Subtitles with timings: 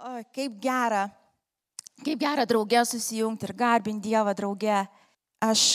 [0.00, 1.02] O, kaip gera,
[2.00, 4.78] kaip gera draugė susijungti ir garbinti Dievą draugė.
[5.44, 5.74] Aš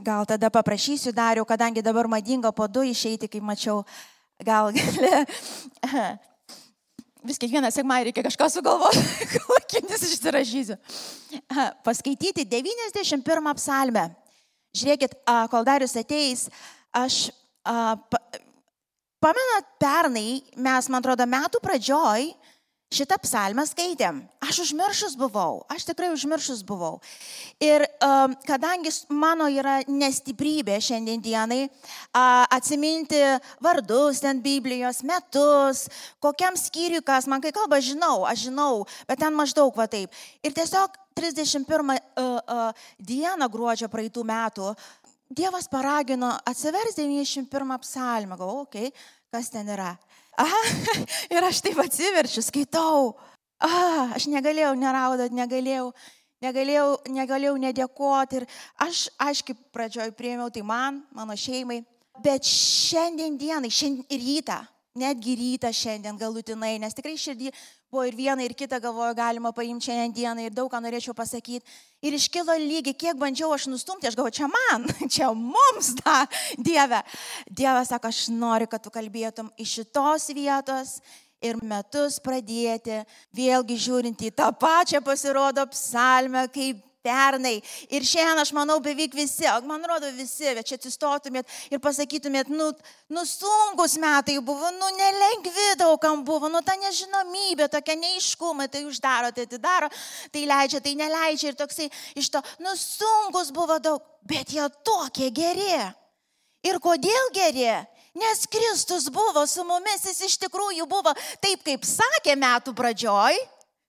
[0.00, 3.82] gal tada paprašysiu dariu, kadangi dabar madinga po du išeiti, kaip mačiau,
[4.40, 5.10] gal gali.
[7.28, 10.78] Vis kiekvieną sekmąjį reikia kažką sugalvoti, kokinis išsirašysiu.
[11.84, 14.06] Paskaityti 91 psalmę.
[14.72, 15.20] Žiūrėkit,
[15.52, 16.48] kol Darius ateis,
[16.96, 17.26] aš
[19.20, 22.32] pamenat, pernai mes, man atrodo, metų pradžioj
[22.92, 24.20] šitą psalmę skaitėm.
[24.42, 27.00] Aš užmiršus buvau, aš tikrai užmiršus buvau.
[27.62, 33.18] Ir um, kadangi mano yra nestiprybė šiandien dienai uh, atsiminti
[33.62, 35.86] vardus ten Biblijos, metus,
[36.22, 40.14] kokiam skyriui kas, man kai kalba žinau, aš žinau, bet ten maždaug va taip.
[40.46, 44.76] Ir tiesiog 31 uh, uh, dieną gruodžio praeitų metų
[45.26, 48.92] Dievas paragino atsivers 91 psalmę, galvoju, okay,
[49.34, 49.96] kas ten yra.
[50.36, 50.60] Aha,
[51.34, 53.16] ir aš taip atsiverčiu, skaitau.
[53.64, 55.90] Aha, aš negalėjau neraudot, negalėjau,
[56.44, 58.42] negalėjau, negalėjau nedėkoti.
[58.42, 58.48] Ir
[58.84, 61.80] aš, aiškiai, pradžioj priėmiau tai man, mano šeimai.
[62.24, 64.60] Bet šiandien dienai, šiandien rytą,
[64.98, 67.52] netgi rytą šiandien galutinai, nes tikrai širdį
[67.92, 71.64] buvo ir viena, ir kita galvoju, galima paimti šiandien dieną ir daug ką norėčiau pasakyti.
[72.04, 76.16] Ir iškilo lygiai, kiek bandžiau aš nustumti, aš galvoju, čia man, čia mums tą
[76.56, 77.02] Dievę.
[77.50, 80.98] Dievas sako, aš noriu, kad tu kalbėtum iš šitos vietos
[81.44, 83.02] ir metus pradėti,
[83.36, 87.56] vėlgi žiūrint į tą pačią pasirodo psalmę, kaip pernai.
[87.88, 92.70] Ir šiandien aš manau beveik visi, man rodo visi, bet čia atsistotumėt ir pasakytumėt, nu,
[93.12, 99.32] nu sunkus metai buvo, nu nelengvi daugam buvo, nu ta nežinomybė, tokia neiškumai, tai uždaro,
[99.34, 99.90] tai atidaro,
[100.34, 105.30] tai leidžia, tai neleidžia ir toksai iš to, nu sunkus buvo daug, bet jie tokie
[105.34, 105.76] geri.
[106.66, 107.68] Ir kodėl geri?
[108.16, 111.12] Nes Kristus buvo su mumis, jis iš tikrųjų buvo
[111.42, 113.36] taip, kaip sakė metų pradžioj,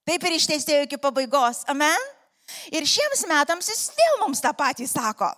[0.08, 1.64] taip ir ištesėjo iki pabaigos.
[1.72, 2.17] Amen.
[2.72, 5.30] Ir šiems metams jis vėl mums tą patį sako.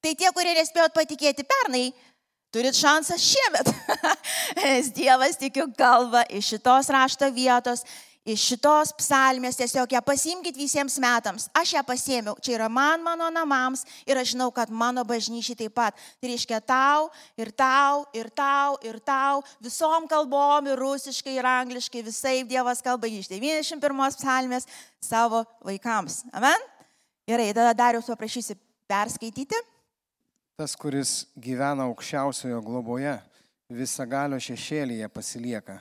[0.00, 1.90] Tai tie, kurie nespėjot patikėti pernai,
[2.54, 3.72] turit šansą šiemet.
[4.60, 7.84] Nes Dievas tikiu kalba iš šitos rašto vietos
[8.30, 11.48] iš šitos psalmės tiesiog ją pasimkit visiems metams.
[11.56, 15.74] Aš ją pasėmiau, čia yra man, mano namams ir aš žinau, kad mano bažnyčiai taip
[15.76, 15.98] pat.
[16.20, 17.08] Tai reiškia tau
[17.40, 23.10] ir tau ir tau ir tau, visom kalbom ir rusiškai ir angliškai, visai Dievas kalba
[23.10, 24.68] iš 91 psalmės
[25.02, 26.22] savo vaikams.
[26.32, 26.68] Amen?
[27.28, 28.56] Gerai, tada darius paprašysi
[28.90, 29.58] perskaityti.
[30.60, 33.14] Tas, kuris gyvena aukščiausiojo globoje,
[33.70, 35.78] visagalio šešėlyje pasilieka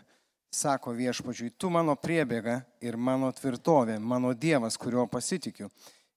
[0.51, 5.69] sako viešpačiui, tu mano priebėga ir mano tvirtovė, mano Dievas, kuriuo pasitikiu.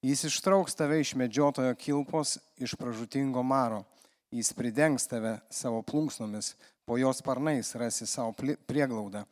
[0.02, 3.84] Jis ištrauks tave iš medžiotojo kilpos, iš pražutingo maro.
[4.32, 6.54] Jis pridengs tave savo plunksnomis,
[6.84, 8.32] po jos sparnais rasi savo
[8.66, 9.26] prieglaudą.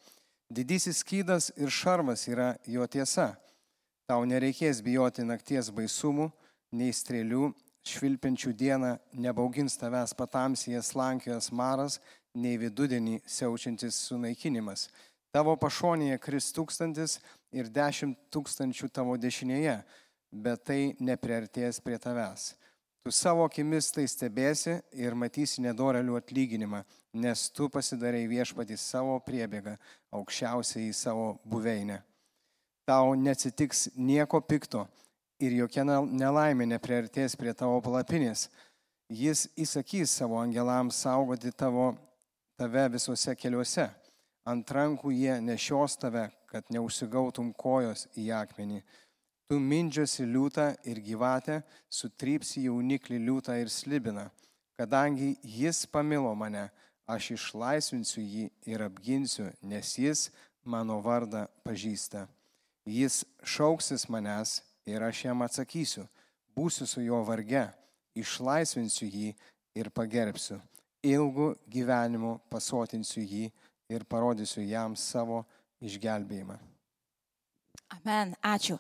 [0.51, 3.33] Didysis skydas ir šarvas yra jo tiesa.
[4.11, 6.29] Tau nereikės bijoti nakties baisumų,
[6.75, 7.53] nei strėlių,
[7.87, 12.01] švilpiančių dieną, nebaugins tavęs patamsijas slankiojas maras,
[12.35, 14.89] nei vidudienį siaučiantis sunaikinimas.
[15.31, 17.19] Tavo pašonėje kris tūkstantis
[17.55, 19.77] ir dešimt tūkstančių tavo dešinėje,
[20.31, 22.55] bet tai nepriartės prie tavęs.
[23.01, 26.83] Tu savo akimis tai stebėsi ir matysi nedorelių atlyginimą,
[27.17, 29.79] nes tu pasidarai viešpatį savo priebėgą,
[30.13, 32.03] aukščiausiai į savo buveinę.
[32.85, 34.85] Tau neatsitiks nieko pikto
[35.41, 38.49] ir jokia nelaimė nepriartės prie tavo palapinės.
[39.09, 41.95] Jis įsakys savo angelams saugoti tavo
[42.61, 43.87] tave visuose keliuose.
[44.51, 48.83] Ant rankų jie nešios tave, kad neužsigautum kojos į akmenį.
[49.49, 54.27] Tu mindžiosi liūtą ir gyvatę, sutrypsi jauniklį liūtą ir slibiną.
[54.77, 56.69] Kadangi jis pamilo mane,
[57.09, 60.29] aš išlaisvinsiu jį ir apginsiu, nes jis
[60.65, 62.27] mano vardą pažįsta.
[62.85, 66.05] Jis šauksis manęs ir aš jam atsakysiu,
[66.57, 67.69] būsiu su juo varge,
[68.17, 69.31] išlaisvinsiu jį
[69.81, 70.61] ir pagerbsiu
[71.03, 73.47] ilgu gyvenimu pasotinsiu jį
[73.91, 75.43] ir parodysiu jam savo
[75.81, 76.59] išgelbėjimą.
[77.97, 78.77] Amen, ačiū.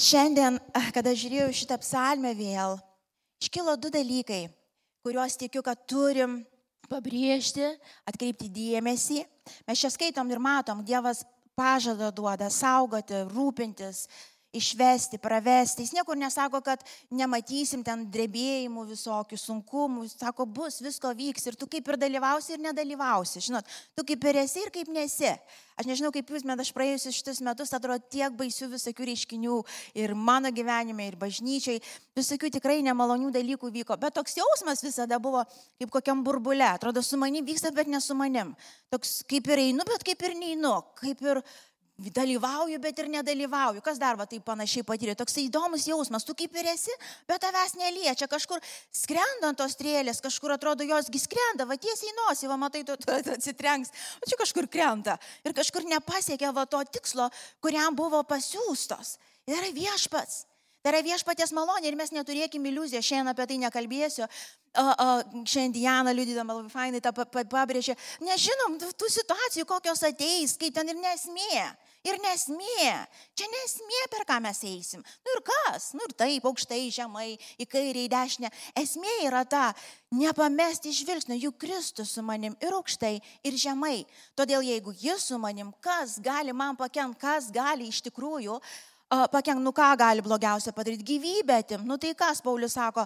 [0.00, 0.56] Šiandien,
[0.94, 2.78] kada žiūrėjau šitą psalmę vėl,
[3.42, 4.48] iškilo du dalykai,
[5.04, 6.40] kuriuos tikiu, kad turim
[6.90, 7.68] pabrėžti,
[8.08, 9.22] atkreipti dėmesį.
[9.68, 11.22] Mes čia skaitom ir matom, Dievas
[11.58, 14.06] pažadą duoda saugoti, rūpintis,
[14.52, 15.84] išvesti, pravesti.
[15.84, 16.82] Jis niekur nesako, kad
[17.14, 20.04] nematysim ten drebėjimų visokių, sunkumų.
[20.08, 23.42] Jis sako, bus, visko vyks ir tu kaip ir dalyvausi ir nedalyvausi.
[23.46, 25.30] Žinot, tu kaip ir esi ir kaip nesi.
[25.80, 29.54] Aš nežinau, kaip jūs, bet aš praėjusius šitus metus atrodo tiek baisių visokių reiškinių
[30.02, 31.80] ir mano gyvenime, ir bažnyčiai,
[32.18, 35.46] visokių tikrai nemalonių dalykų vyko, bet toks jausmas visada buvo
[35.80, 36.66] kaip kokiam burbule.
[36.68, 38.52] Atrodo, su manim vyksta, bet ne su manim.
[38.92, 40.74] Toks kaip ir einu, bet kaip ir neinu.
[41.00, 41.40] Kaip ir
[42.08, 43.82] dalyvauju, bet ir nedalyvauju.
[43.84, 45.14] Kas dar va taip panašiai patyrė?
[45.18, 46.94] Toks įdomus jausmas, tu kaip ir esi,
[47.28, 48.28] bet tavęs neliečia.
[48.30, 48.62] Kažkur
[48.94, 53.34] skrendant tos strėlės, kažkur atrodo josgi skrenda, va tiesiai nosį, va matai, tu, tu, tu
[53.36, 55.18] atsitrenks, o čia kažkur krenta.
[55.44, 57.28] Ir kažkur nepasiekia va to tikslo,
[57.60, 59.18] kuriam buvo pasiūstos.
[59.50, 60.46] Ir yra viešpats.
[60.80, 64.24] Tai yra viešpaties malonė ir mes neturėkime iliuzijos, šiandien apie tai nekalbėsiu.
[64.80, 65.08] O, o,
[65.44, 67.96] šiandien Diana liudydama labai fainai tą pabrėžė.
[68.24, 71.66] Nežinom tų situacijų, kokios ateis, kaip ten ir nesmė.
[72.08, 72.92] Ir nesmė.
[73.36, 75.02] Čia nesmė, per ką mes eisim.
[75.20, 75.90] Nu ir kas?
[75.92, 78.50] Nu ir taip, aukštai, žemai, į kairę, į dešinę.
[78.80, 79.66] Esmė yra ta,
[80.16, 84.06] nepamesti žvilgsnio, juk Kristus su manim ir aukštai, ir žemai.
[84.32, 88.56] Todėl jeigu jis su manim, kas gali man pakent, kas gali iš tikrųjų
[89.10, 91.84] pakent, nu ką gali blogiausia padaryti, gyvybę atim.
[91.84, 93.04] Nu tai kas, Paulius sako,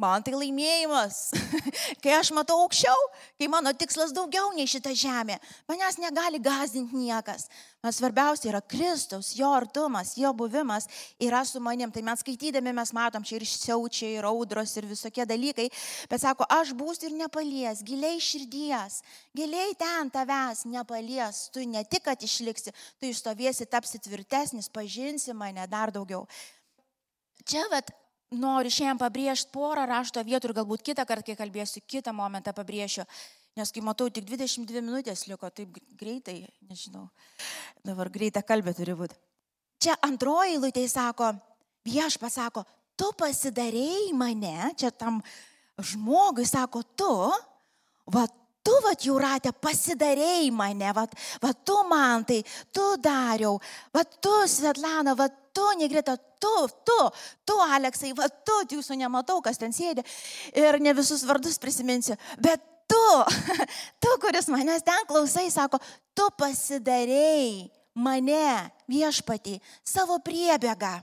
[0.00, 1.16] Man tai laimėjimas,
[2.02, 3.00] kai aš matau aukščiau,
[3.36, 5.36] kai mano tikslas daugiau nei šita žemė.
[5.68, 7.50] Manęs negali gazdinti niekas.
[7.84, 10.88] Man svarbiausia yra Kristus, jo artumas, jo buvimas
[11.20, 11.92] yra su manim.
[11.92, 15.68] Tai mes skaitydami mes matom čia ir siaučiai, ir audros, ir visokie dalykai.
[16.08, 19.00] Bet sako, aš būsiu ir nepalies, giliai širdies,
[19.36, 21.46] giliai ten tavęs nepalies.
[21.52, 26.24] Tu ne tik, kad išliksi, tu išstovėsi, tapsi tvirtesnis, pažinsi mane dar daugiau.
[27.48, 27.92] Čia vat
[28.30, 33.06] noriu šiandien pabrėžti porą rašto vietų ir galbūt kitą kartą, kai kalbėsiu, kitą momentą pabrėšiu.
[33.58, 37.08] Nes kai matau, tik 22 minutės liko, taip greitai, nežinau,
[37.84, 39.18] dabar greitą kalbę turi būti.
[39.82, 41.32] Čia antroji eilutė sako,
[41.88, 42.62] vieš pasako,
[42.94, 45.18] tu pasidarėjai mane, čia tam
[45.80, 47.10] žmogui sako, tu,
[48.14, 48.28] va
[48.62, 51.06] tu, va, Jūratė, pasidarėjai mane, va,
[51.42, 52.40] va, tu man tai,
[52.74, 53.56] tu dariau,
[53.94, 56.54] va, tu, Svetlana, va, tu, Negrita, tu,
[56.86, 56.98] tu,
[57.46, 60.04] tu, Aleksai, va, tu, jūsų nematau, kas ten sėdi
[60.56, 63.04] ir ne visus vardus prisiminsiu, bet tu,
[64.02, 65.80] tu, kuris manęs ten klausai, sako,
[66.14, 67.70] tu pasidarėjai
[68.00, 70.98] mane viešpatį savo priebėgą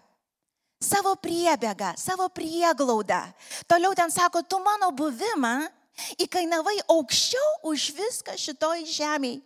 [0.77, 3.23] savo priebėgą, savo prieglaudą.
[3.65, 5.65] Toliau ten sako, tu mano buvimą
[6.21, 9.41] Įkainavai aukščiau už viską šitoj žemėje.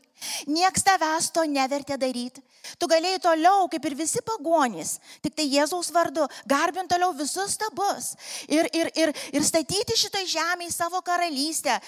[0.45, 2.43] Niekas tavęs to nevertė daryti.
[2.77, 8.11] Tu galėjai toliau, kaip ir visi pagonys, tik tai Jėzaus vardu, garbint toliau visus stabus
[8.45, 11.79] ir, ir, ir, ir statyti šitą žemę į savo karalystę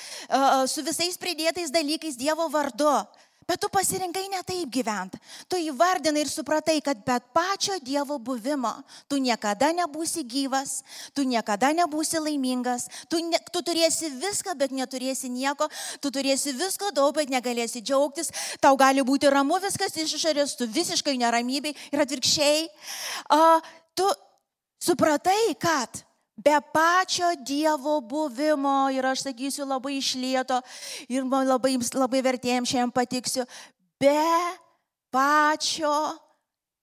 [0.69, 2.95] su visais pridėtais dalykais Dievo vardu.
[3.48, 5.19] Bet tu pasirinkai ne taip gyventi.
[5.51, 8.72] Tu įvardinai ir supratai, kad be pačio Dievo buvimo
[9.12, 10.81] tu niekada nebūsi gyvas,
[11.13, 15.68] tu niekada nebūsi laimingas, tu, ne, tu turėsi viską, bet neturėsi nieko,
[16.01, 18.31] tu turėsi visko daug, bet negalėsi džiaugtis,
[18.63, 22.66] tau gali būti ramu viskas iš išorės, tu visiškai neramybei ir atvirkščiai.
[23.34, 23.60] Uh,
[23.98, 24.07] tu
[24.81, 26.04] supratai, kad
[26.35, 30.57] Be pačio Dievo buvimo ir aš sakysiu labai išlieto
[31.06, 33.45] ir labai, labai vertėjim šiandien patiksiu.
[34.01, 34.18] Be
[35.13, 35.94] pačio,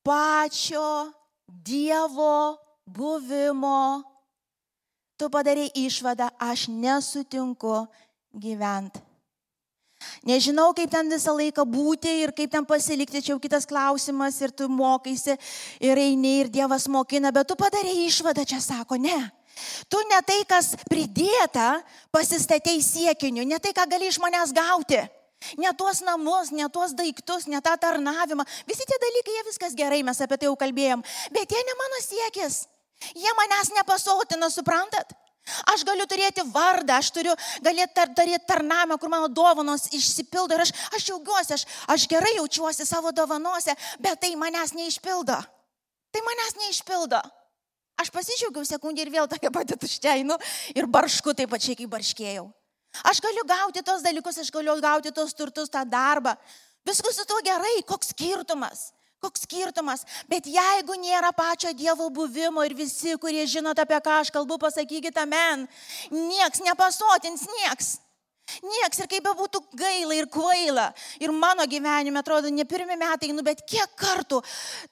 [0.06, 1.11] pačio
[1.50, 2.56] Dievo
[2.87, 4.02] buvimo
[5.19, 7.85] tu padarai išvadą, aš nesutinku
[8.32, 9.03] gyventi.
[10.25, 14.55] Nežinau, kaip ten visą laiką būti ir kaip ten pasilikti, čia jau kitas klausimas ir
[14.55, 15.35] tu mokaisi
[15.82, 19.19] ir eini ir Dievas mokina, bet tu padarai išvadą, čia sako, ne.
[19.91, 21.81] Tu ne tai, kas pridėta,
[22.15, 25.01] pasistatei siekiniu, ne tai, ką gali iš manęs gauti.
[25.57, 28.45] Ne tuos namus, ne tuos daiktus, ne tą tarnavimą.
[28.69, 31.05] Visi tie dalykai, jie viskas gerai, mes apie tai jau kalbėjom.
[31.32, 32.67] Bet jie ne mano siekis.
[33.17, 35.17] Jie manęs nepasotina, suprantat?
[35.73, 37.32] Aš galiu turėti vardą, aš turiu
[37.65, 41.65] galėti tar, daryti tarnamą, kur mano dovanos išsipildo ir aš, aš džiaugiuosi, aš,
[41.96, 45.39] aš gerai jaučiuosi savo dovanose, bet tai manęs neišpildo.
[46.13, 47.23] Tai manęs neišpildo.
[48.01, 50.37] Aš pasidžiaugiau sekundį ir vėl tokia pati tuščiainu
[50.75, 52.47] ir baršku taip pačiai, kaip barškėjau.
[53.07, 56.35] Aš galiu gauti tos dalykus, aš galiu gauti tos turtus, tą darbą.
[56.87, 58.91] Viskas su tuo gerai, koks skirtumas.
[59.21, 64.31] Koks skirtumas, bet jeigu nėra pačio Dievo buvimo ir visi, kurie žinot apie ką aš
[64.33, 65.67] kalbu, pasakykite amen,
[66.09, 67.99] nieks nepasotins, nieks.
[68.65, 70.91] Nieks ir kaip bebūtų gaila ir kvaila.
[71.23, 74.41] Ir mano gyvenime atrodo ne pirmie metai, nu bet kiek kartų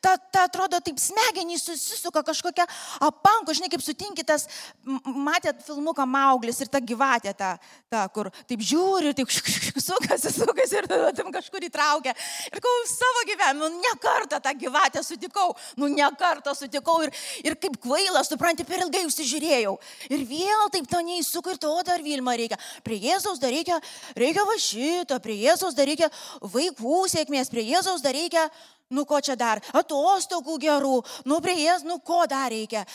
[0.01, 2.67] ta, ta atrodo taip smegenys susisuka kažkokia
[3.05, 4.47] apanko, žinai, kaip sutinkitas,
[5.05, 7.55] matėt filmuką Mauglis ir ta gyvatė, ta,
[7.91, 12.15] ta kur taip žiūri ir taip sukasi, sukasi ir tada tam kažkur įtraukia.
[12.53, 17.15] Ir kau savo gyvenime, nu ne kartą tą gyvatę sutikau, nu ne kartą sutikau ir,
[17.45, 19.75] ir kaip kvaila, supranti, per ilgai užsižiūrėjau.
[20.13, 22.59] Ir vėl taip to neįsuka ir to dar Vilma reikia.
[22.87, 23.79] Prie Jėzaus dar reikia,
[24.19, 26.11] reikia va šito, prie Jėzaus dar reikia
[26.43, 28.49] vaikų sėkmės, prie Jėzaus dar reikia,
[28.95, 32.87] nu ko čia dar, atostogų gerų, nu prie Jėzaus, nu ko dar reikia.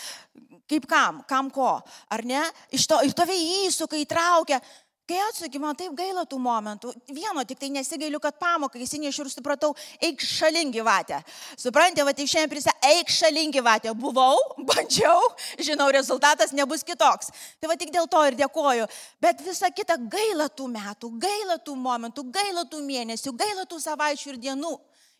[0.69, 1.75] Kaip kam, kam ko,
[2.09, 2.39] ar ne?
[2.73, 4.61] Iš to, ir tave įsuka, įtraukia.
[5.03, 6.93] Kai atsuki, man taip gaila tų momentų.
[7.11, 11.17] Vieno tik tai nesigailiu, kad pamoką įsinešiu ir supratau, eik šalin gyvatę.
[11.59, 13.91] Suprantate, va, tai šiandien prisė, eik šalin gyvatę.
[13.99, 15.19] Buvau, bandžiau,
[15.59, 17.33] žinau, rezultatas nebus kitoks.
[17.59, 18.87] Tai va tik dėl to ir dėkoju.
[19.19, 24.31] Bet visa kita gaila tų metų, gaila tų momentų, gaila tų mėnesių, gaila tų savaičių
[24.31, 24.77] ir dienų.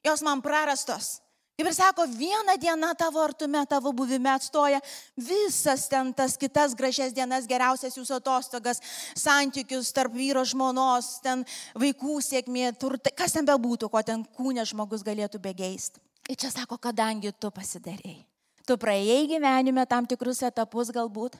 [0.08, 1.18] Jos man prarastos.
[1.54, 4.80] Kaip ir sako, viena diena tavo artume, tavo buvime atstoja
[5.14, 8.82] visas ten tas kitas gražias dienas, geriausias jūsų atostogas,
[9.14, 11.46] santykius tarp vyro žmonos, ten
[11.78, 16.02] vaikų sėkmė, turtai, kas ten bebūtų, ko ten kūnė žmogus galėtų begeisti.
[16.26, 18.24] Ir čia sako, kadangi tu pasidarėjai.
[18.66, 21.38] Tu praėjai gyvenime tam tikrus etapus galbūt.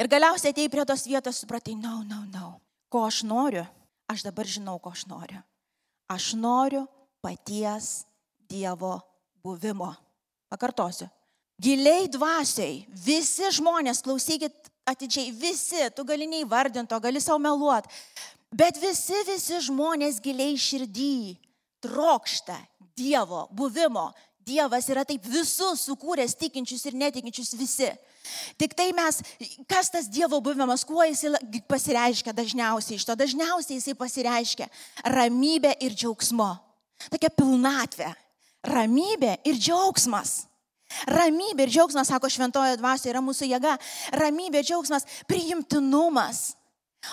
[0.00, 2.56] Ir galiausiai atei prie tos vietos, supratai, no, no, no.
[2.90, 3.66] Ko aš noriu?
[4.10, 5.38] Aš dabar žinau, ko aš noriu.
[6.10, 6.88] Aš noriu
[7.22, 8.06] paties
[8.46, 8.96] Dievo
[9.46, 9.92] buvimo.
[10.52, 11.08] Pakartosiu.
[11.62, 17.90] Giliai dvasiai, visi žmonės, klausykit atidžiai, visi, tu gali neįvardinto, gali savo meluoti,
[18.54, 21.36] bet visi, visi žmonės giliai širdį
[21.84, 22.58] trokšta
[22.96, 24.08] Dievo buvimo.
[24.46, 27.88] Dievas yra taip visus sukūręs tikinčius ir netikinčius visi.
[28.56, 29.18] Tik tai mes,
[29.68, 31.26] kas tas Dievo buvimas, kuo jis
[31.68, 34.70] pasireiškia dažniausiai, iš to dažniausiai jisai pasireiškia
[35.12, 36.52] ramybė ir džiaugsmo.
[37.10, 38.14] Tokia pilnatvė
[38.68, 40.44] ramybė ir džiaugsmas.
[41.10, 43.74] Ramybė ir džiaugsmas, sako šventojo dvasioje, yra mūsų jėga.
[44.16, 46.54] Ramybė, džiaugsmas, priimtinumas.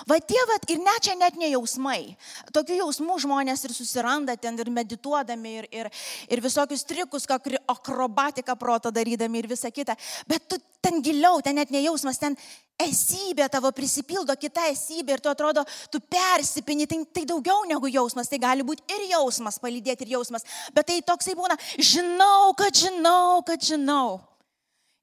[0.08, 2.16] Va tie, va, ir net čia net ne jausmai.
[2.54, 5.90] Tokių jausmų žmonės ir susiranda ten ir medituodami, ir, ir,
[6.28, 9.96] ir visokius trikus, akrobatiką proto darydami ir visa kita.
[10.28, 12.36] Bet tu ten giliau, ten net ne jausmas, ten
[12.80, 18.28] esybė tavo prisipildo kita esybė ir tu atrodo, tu persipini, tai, tai daugiau negu jausmas,
[18.28, 20.46] tai gali būti ir jausmas, palydėti ir jausmas.
[20.74, 24.33] Bet tai toksai būna, žinau, kad žinau, kad žinau.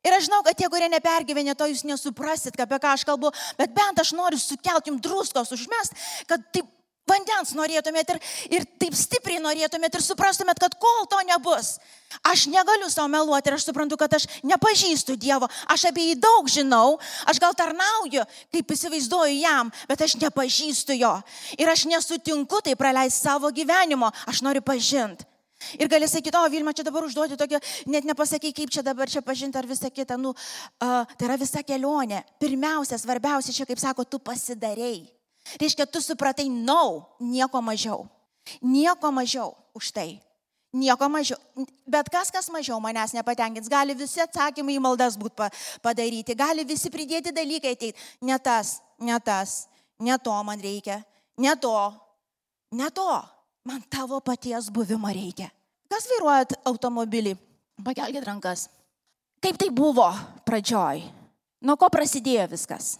[0.01, 3.29] Ir aš žinau, kad tie, kurie nepergyvenė, to jūs nesuprasit, apie ką aš kalbu,
[3.60, 5.98] bet bent aš noriu sukelti jums druskos užmest,
[6.29, 6.70] kad taip
[7.12, 8.20] vandens norėtumėt ir,
[8.58, 11.75] ir taip stipriai norėtumėt ir suprastumėt, kad kol to nebus,
[12.27, 16.50] aš negaliu savo meluoti ir aš suprantu, kad aš nepažįstu Dievo, aš apie jį daug
[16.51, 21.15] žinau, aš gal tarnauju, kaip įsivaizduoju jam, bet aš nepažįstu jo.
[21.58, 25.30] Ir aš nesutinku tai praleisti savo gyvenimo, aš noriu pažinti.
[25.80, 27.60] Ir gali sakyti, o Vilma, čia dabar užduoti tokio,
[27.91, 30.18] net nepasakai, kaip čia dabar čia pažinti ar visą kitą.
[30.20, 32.24] Nu, uh, tai yra visa kelionė.
[32.41, 35.06] Pirmiausia, svarbiausia, čia, kaip sako, tu pasidarėjai.
[35.62, 38.06] Reiškia, tu supratai, nau, no, nieko mažiau.
[38.62, 40.20] Nieko mažiau už tai.
[40.72, 41.38] Nieko mažiau.
[41.84, 45.50] Bet kas, kas mažiau manęs nepatenkins, gali visi atsakymai į maldas būti
[45.84, 48.00] padaryti, gali visi pridėti dalykai ateiti.
[48.24, 49.65] Ne tas, ne tas,
[50.00, 51.01] ne to man reikia,
[51.38, 51.75] ne to,
[52.72, 53.12] ne to.
[53.68, 55.51] Man tavo paties buvimo reikia.
[55.91, 57.36] Kas vairuojat automobilį?
[57.86, 58.68] Pakelkite rankas.
[59.41, 60.08] Kaip tai buvo
[60.46, 61.03] pradžioj?
[61.65, 62.96] Nuo ko prasidėjo viskas?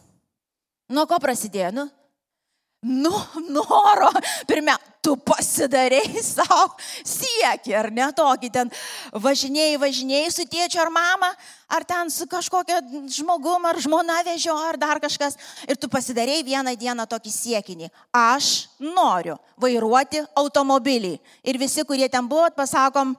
[0.92, 1.72] Nuo ko prasidėjo?
[1.74, 1.88] Nu,
[2.82, 3.14] nu,
[3.54, 4.10] noro,
[4.50, 4.74] pirmia,
[5.06, 6.64] tu pasidarėjai savo
[7.06, 8.72] siekį, ar ne tokį ten
[9.14, 11.30] važinėjai, važinėjai su tėčiu ar mama,
[11.70, 12.80] ar ten su kažkokia
[13.14, 15.38] žmogum, ar žmona vežio, ar dar kažkas.
[15.70, 17.92] Ir tu pasidarėjai vieną dieną tokį siekinį.
[18.18, 21.16] Aš noriu vairuoti automobilį.
[21.46, 23.14] Ir visi, kurie ten buvot, pasakom,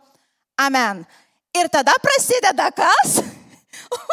[0.59, 1.07] amen.
[1.55, 3.21] Ir tada prasideda kas?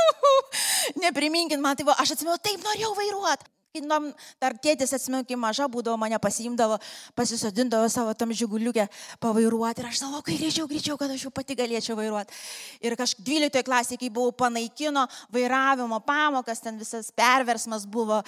[1.05, 3.55] Nepriminkit man, tai buvo, aš atsimenu, taip norėjau vairuoti.
[3.69, 4.07] Kinom,
[4.41, 6.79] dar tėtis atsimenu, kai maža būdavo, mane pasiimdavo,
[7.13, 8.87] pasisodindavo savo tam žiguliukę
[9.21, 12.33] pavairuoti ir aš savo, kai greičiau, greičiau, kad aš jau pati galėčiau vairuoti.
[12.81, 18.23] Ir kažkaip 12 klasėje, kai buvau panaikino vairavimo pamokas, ten visas perversmas buvo,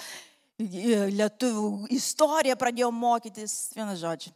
[0.62, 4.30] lietuvių istoriją pradėjau mokytis, vienas žodžiu.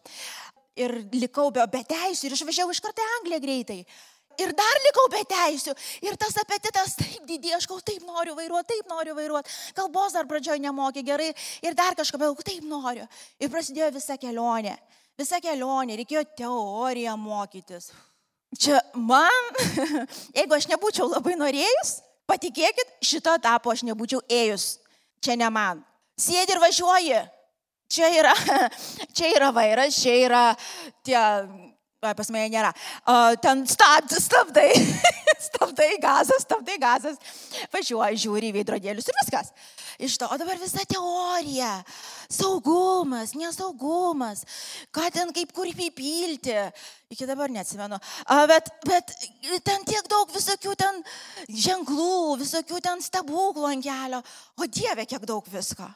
[0.77, 3.81] Ir likau be, be teisų ir išvažiavau iš karto į Angliją greitai
[4.43, 5.75] ir dar likau be teisių.
[6.07, 9.55] Ir tas apetitas taip didėjo, aš gal taip noriu vairuoti, taip noriu vairuoti.
[9.77, 11.31] Kalbos dar pradžioje nemokė gerai
[11.65, 13.07] ir dar kažką, bet taip noriu.
[13.41, 14.77] Ir prasidėjo visa kelionė.
[15.17, 17.91] Visa kelionė, reikėjo teoriją mokytis.
[18.57, 19.53] Čia man,
[20.37, 21.97] jeigu aš nebūčiau labai norėjus,
[22.31, 24.77] patikėkit, šito etapo aš nebūčiau ėjus.
[25.25, 25.81] Čia ne man.
[26.21, 27.23] Sėdi ir važiuoji.
[27.93, 28.35] Čia yra,
[29.17, 30.45] čia yra vairas, čia yra
[31.07, 31.19] tie
[32.15, 32.71] pas mane nėra.
[33.03, 34.69] Uh, ten stab, stabdai,
[35.49, 37.19] stabdai gazas, stabdai gazas,
[37.75, 39.51] važiuoji, žiūri į veidrodėlius ir viskas.
[39.99, 41.73] Iš to, o dabar visa teorija,
[42.29, 44.45] saugumas, nesaugumas,
[44.93, 46.57] ką ten kaip kur įpilti.
[47.11, 47.99] Iki dabar neatsimenu.
[48.27, 49.15] Uh, bet, bet
[49.65, 51.01] ten tiek daug visokių ten
[51.49, 54.21] ženklų, visokių ten stebuklų ant kelio.
[54.59, 55.87] O Dieve, kiek daug visko.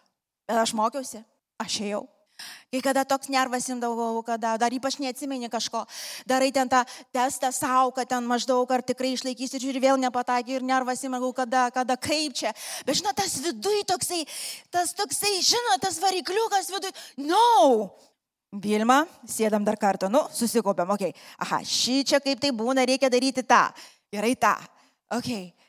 [0.48, 1.22] Bet aš mokiausi,
[1.60, 2.06] aš ėjau.
[2.70, 5.82] Kai kada toks nervas imdavau, kada dar ypač neatsimeni kažko,
[6.28, 10.66] darai ten tą testą savo, kad ten maždaug ar tikrai išlaikysi ir vėl nepataikė ir
[10.66, 12.54] nervas imdavau, kada, kada kaip čia.
[12.86, 14.22] Bet žinot, tas viduj toksai,
[14.70, 16.94] tas toksai, žinot, tas varikliukas viduj,
[17.26, 17.90] no.
[18.50, 21.12] Vilma, sėdam dar kartą, nu, susikopėm, okei.
[21.14, 21.30] Okay.
[21.46, 23.68] Aha, šį čia kaip tai būna, reikia daryti tą.
[24.10, 24.56] Gerai tą.
[25.10, 25.50] Okei.
[25.50, 25.59] Okay.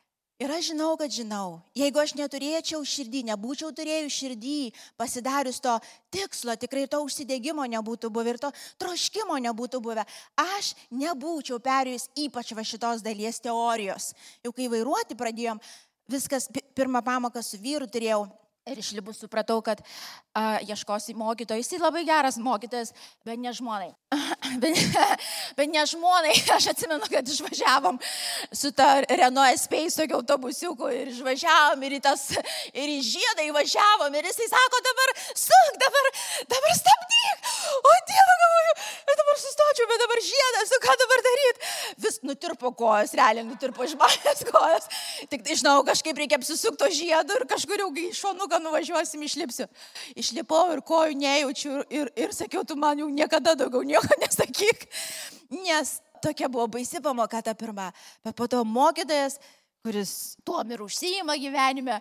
[0.41, 5.75] Ir aš žinau, kad žinau, jeigu aš neturėčiau širdį, nebūčiau turėjus širdį, pasidarius to
[6.09, 8.49] tikslo, tikrai to užsidėgymo nebūtų buvę ir to
[8.81, 10.07] troškimo nebūtų buvę,
[10.41, 14.15] aš nebūčiau perėjus ypač va šitos dalies teorijos.
[14.41, 15.61] Jau kai vairuoti pradėjom,
[16.09, 18.25] viskas, pirmą pamoką su vyru turėjau
[18.69, 19.79] Ir išlibus supratau, kad
[20.37, 21.57] a, ieškosi mokytojo.
[21.57, 22.91] Jis labai geras mokytojas,
[23.25, 23.89] bet ne žmonai.
[24.61, 24.77] bet,
[25.57, 26.35] bet ne žmonai.
[26.55, 27.97] Aš atsimenu, kad išvažiavom
[28.53, 32.27] su ta Renault Space tokio autobusiuku ir išvažiavom ir į, tas,
[32.69, 36.11] ir į žiedą įvažiavom ir jisai sako, dabar suk, dabar,
[36.53, 37.49] dabar stabdyk.
[37.81, 38.77] O Dieve, galvoju,
[39.23, 41.73] dabar sustočiau, bet dabar žiedas, ką dabar daryti.
[42.05, 44.87] Vis nutirpo kojas, realiai nutirpo manęs kojas.
[45.33, 49.67] Tik tai žinau, kažkaip reikia apsisukto žiedo ir kažkur jau iš šonų šonuką nuvažiuosim, išlipsiu.
[50.17, 54.87] Išlipau ir kojų nejaučiu ir, ir, ir sakiau, tu man jau niekada daugiau nieko nesakyk.
[55.51, 57.89] Nes tokia buvo baisi pamoka ta pirma.
[58.23, 59.39] Bet po to mokytojas,
[59.81, 61.99] kuris tuom ir užsijima gyvenime,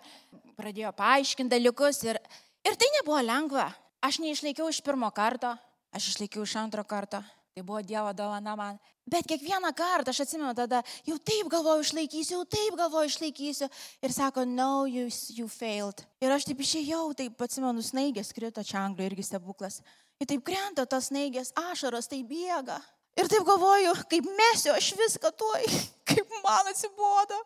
[0.57, 2.21] pradėjo paaiškinti dalykus ir,
[2.65, 3.71] ir tai nebuvo lengva.
[4.01, 5.53] Aš neišlaikiau iš pirmo karto,
[5.93, 7.21] aš išlaikiau iš antro karto.
[7.51, 8.77] Tai buvo Dievo dovana man.
[9.03, 13.67] Bet kiekvieną kartą, aš atsimenu tada, jau taip galvoju išlaikysiu, jau taip galvoju išlaikysiu.
[13.99, 15.99] Ir sako, no, you, you failed.
[16.23, 19.81] Ir aš taip išėjau, taip atsimenu, snaigės krito čia Anglijoje irgi stebuklas.
[20.23, 22.77] Ir taip krenta tas snaigės, ašaros, tai bėga.
[23.19, 25.67] Ir taip galvoju, kaip mesiu aš viską tuoj,
[26.13, 27.41] kaip man atsibodo.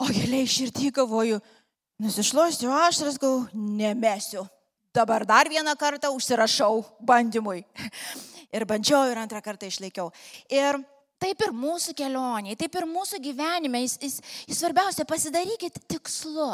[0.00, 1.42] O giliai širdį galvoju,
[2.00, 4.46] nusišluosiu ašaras, galvoju, nemesiu.
[4.96, 7.60] Dabar dar vieną kartą užsirašau bandymui
[8.52, 10.10] ir bandžiau ir antrą kartą išlaikiau.
[10.52, 10.78] Ir
[11.22, 16.52] taip ir mūsų kelionė, taip ir mūsų gyvenime, jis, jis, jis svarbiausia pasidarykit tikslu.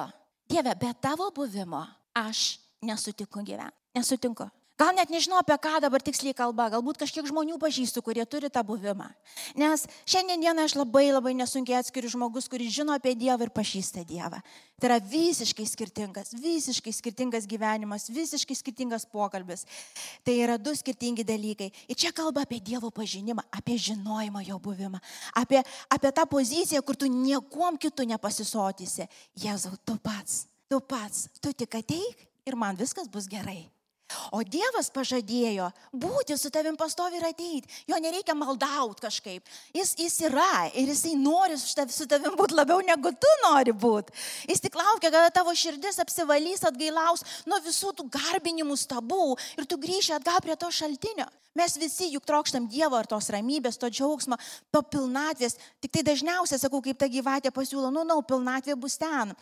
[0.50, 1.84] Dieve, be tavo buvimo
[2.18, 3.78] aš nesutinku gyventi.
[3.96, 4.48] Nesutinku.
[4.82, 8.64] Gal net nežinau, apie ką dabar tiksliai kalba, galbūt kažkiek žmonių pažįstu, kurie turi tą
[8.66, 9.06] buvimą.
[9.54, 14.40] Nes šiandieną aš labai labai nesunkiai atskiriu žmogus, kuris žino apie Dievą ir pažįsta Dievą.
[14.82, 19.62] Tai yra visiškai skirtingas, visiškai skirtingas gyvenimas, visiškai skirtingas pokalbis.
[20.26, 21.68] Tai yra du skirtingi dalykai.
[21.86, 24.98] Ir čia kalba apie Dievo pažinimą, apie žinojimą jo buvimą,
[25.38, 25.60] apie,
[25.94, 29.06] apie tą poziciją, kur tu niekuom kitų nepasisotysi.
[29.44, 33.60] Jėzau, tu pats, tu pats, tu tik ateik ir man viskas bus gerai.
[34.32, 37.68] O Dievas pažadėjo būti su tavim pastovi ir ateiti.
[37.90, 39.44] Jo nereikia maldauti kažkaip.
[39.74, 43.74] Jis, jis yra ir jisai nori su, tav, su tavim būti labiau negu tu nori
[43.74, 44.14] būti.
[44.50, 49.80] Jis tik laukia, kada tavo širdis apsivalys, atgailaus nuo visų tų garbinimų stabų ir tu
[49.80, 51.28] grįši atgal prie to šaltinio.
[51.54, 54.38] Mes visi juk trokštam Dievo ir tos ramybės, to džiaugsmo,
[54.72, 55.58] to pilnatvės.
[55.84, 59.34] Tik tai dažniausiai sakau, kaip ta gyvatė pasiūlo, nu, na, no, pilnatvė bus ten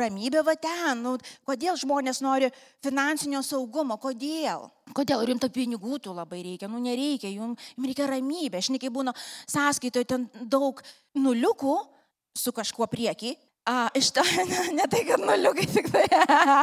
[0.00, 1.02] ramybė va ten.
[1.04, 1.14] Nu,
[1.46, 2.50] kodėl žmonės nori
[2.84, 3.96] finansinio saugumo?
[4.02, 4.68] Kodėl?
[4.96, 6.68] Kodėl jums to pinigų tų labai reikia?
[6.70, 8.60] Nu nereikia, jums, jums reikia ramybė.
[8.60, 9.14] Aš nekai būna
[9.50, 10.82] sąskaitoje ten daug
[11.18, 11.78] nuliukų
[12.34, 13.36] su kažkuo prieki.
[13.64, 16.04] A, iš to, ne, ne tai, kad nuliukai tik tai,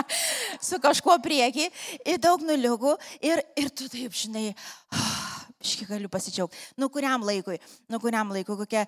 [0.68, 1.66] su kažkuo prieki,
[2.06, 2.94] ir daug nuliukų,
[3.26, 4.52] ir, ir tu taip, žinai,
[4.94, 5.10] oh,
[5.62, 6.58] Iški galiu pasidžiaugti.
[6.82, 7.60] Nu kuriam laikui,
[7.92, 8.82] nu kuriam laikui, kokią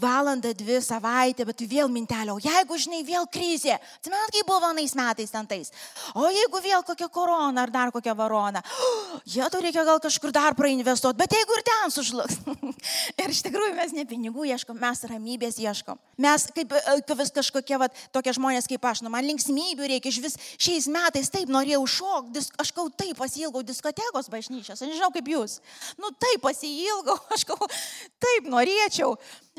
[0.00, 4.94] valandą, dvi savaitę, bet vėl mintelio, o jeigu, žinai, vėl krizė, atsimenat, kaip buvo anais
[4.96, 5.72] metais ten tais,
[6.16, 10.32] o jeigu vėl kokia korona ar dar kokia varona, oh, jie to reikia gal kažkur
[10.32, 12.40] dar prainvestuoti, bet jeigu ir ten sužlugs.
[13.20, 16.00] ir iš tikrųjų mes ne pinigų ieškom, mes ramybės ieškom.
[16.24, 20.22] Mes kaip, kaip vis kažkokie, va, tokie žmonės kaip aš, nu man linksmybių reikia, iš
[20.24, 25.28] vis šiais metais taip norėjau šokti, aš kau taip pasilgau diskotekos bažnyčios, aš nežinau kaip
[25.36, 25.58] jūs
[25.98, 27.78] nu taip pasilgau, aš galvoju,
[28.22, 29.12] taip norėčiau.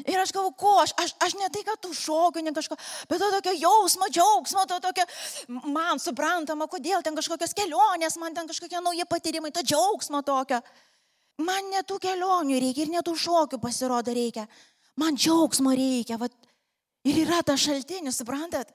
[0.06, 2.78] Ir aš galvoju, ko, aš, aš, aš ne tai, kad tu šokiu, ne kažko,
[3.10, 5.06] bet to tokio jausmo, džiaugsmo, to tokio,
[5.68, 10.62] man suprantama, kodėl ten kažkokios kelionės, man ten kažkokie nauji patyrimai, to džiaugsmo tokio.
[11.40, 14.44] Man netų kelionių reikia ir netų šokių pasirodo reikia.
[15.00, 16.18] Man džiaugsmo reikia.
[16.20, 16.34] Vat,
[17.08, 18.74] ir yra ta šaltinis, suprantat?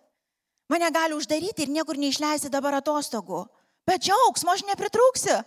[0.72, 3.42] Mane gali uždaryti ir niekur neišleisti dabar atostogų.
[3.84, 5.42] Bet džiaugsmo aš nepritrūksiu.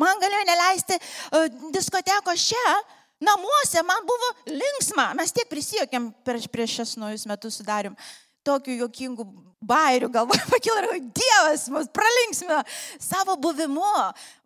[0.00, 2.74] Man galėjo neleisti uh, diskotekos čia,
[3.22, 5.12] namuose, man buvo linksma.
[5.18, 7.96] Mes tiek prisijokėm prieš, prieš šias naujus metus sudarėm.
[8.42, 9.26] Tokių jokingų
[9.62, 12.62] bairių galvoje pakilo ir Dievas mus pralinksmino
[13.00, 13.92] savo buvimu,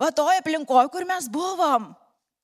[0.01, 1.95] va toje aplinkoje, kur mes buvom.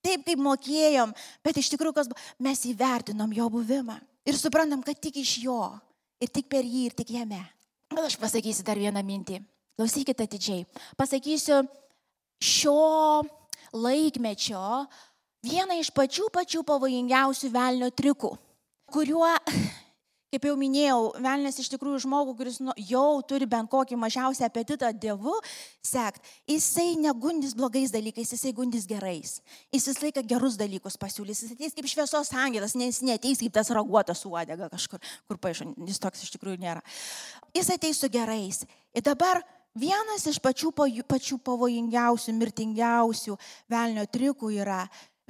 [0.03, 1.13] Taip kaip mokėjom,
[1.47, 4.01] bet iš tikrųjų, kas buvo, mes įvertinom jo buvimą.
[4.27, 5.61] Ir suprantam, kad tik iš jo,
[6.23, 7.39] ir tik per jį, ir tik jame.
[7.93, 9.39] Gal aš pasakysiu dar vieną mintį.
[9.79, 10.65] Klausykite atidžiai.
[10.99, 11.61] Pasakysiu
[12.43, 13.23] šio
[13.73, 14.65] laikmečio
[15.47, 18.35] vieną iš pačių pačių pavojingiausių velnio trikų,
[18.93, 19.31] kuriuo
[20.33, 24.89] Kaip jau minėjau, velnės iš tikrųjų žmogų, kuris nu, jau turi bent kokį mažiausią apetitą
[24.97, 25.35] dievu
[25.85, 29.35] sekt, jisai negundys blogais dalykais, jisai gundys gerais.
[29.69, 33.69] Jis visą laiką gerus dalykus pasiūlys, jis ateis kaip šviesos angelas, nes neteis kaip tas
[33.77, 36.81] raguotas uodega kažkur, kur paaišo, jis toks iš tikrųjų nėra.
[37.53, 38.65] Jis ateis su gerais.
[38.97, 39.45] Ir dabar
[39.79, 40.73] vienas iš pačių,
[41.09, 43.37] pačių pavojingiausių, mirtingiausių
[43.73, 44.83] velnio trikų yra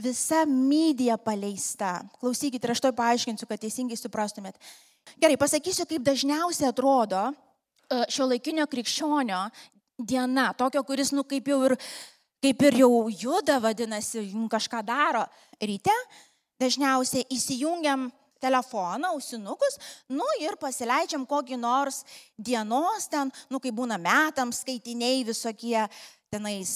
[0.02, 2.00] visa mydija paleista.
[2.20, 4.58] Klausykite, ir aš to paaiškinsiu, kad teisingai suprastumėt.
[5.20, 9.44] Gerai, pasakysiu, kaip dažniausiai atrodo e, šio laikinio krikščionio
[9.98, 11.76] diena, tokio, kuris, nu, kaip jau ir,
[12.42, 15.24] kaip ir jau juda, vadinasi, kažką daro
[15.60, 15.94] ryte,
[16.62, 18.08] dažniausiai įsijungiam
[18.42, 19.78] telefoną, ausinukus,
[20.10, 22.02] nu ir pasileidžiam kokį nors
[22.36, 25.78] dienos ten, nu kai būna metams skaitiniai visokie,
[26.32, 26.72] tenais,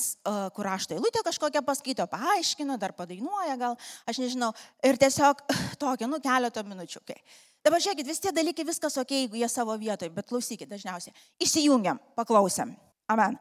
[0.56, 3.76] kur aš tai lūtė kažkokią paskaito, paaiškina, dar padainuoja gal,
[4.08, 4.52] aš nežinau,
[4.84, 5.42] ir tiesiog
[5.82, 7.02] tokia, nu keletą minučių.
[7.02, 7.20] Okay.
[7.66, 11.16] Dabar žiūrėkit, vis tie dalykai viskas ok, jeigu jie savo vietoje, bet klausykit dažniausiai.
[11.42, 12.76] Įsijungiam, paklausėm.
[13.10, 13.38] Amen.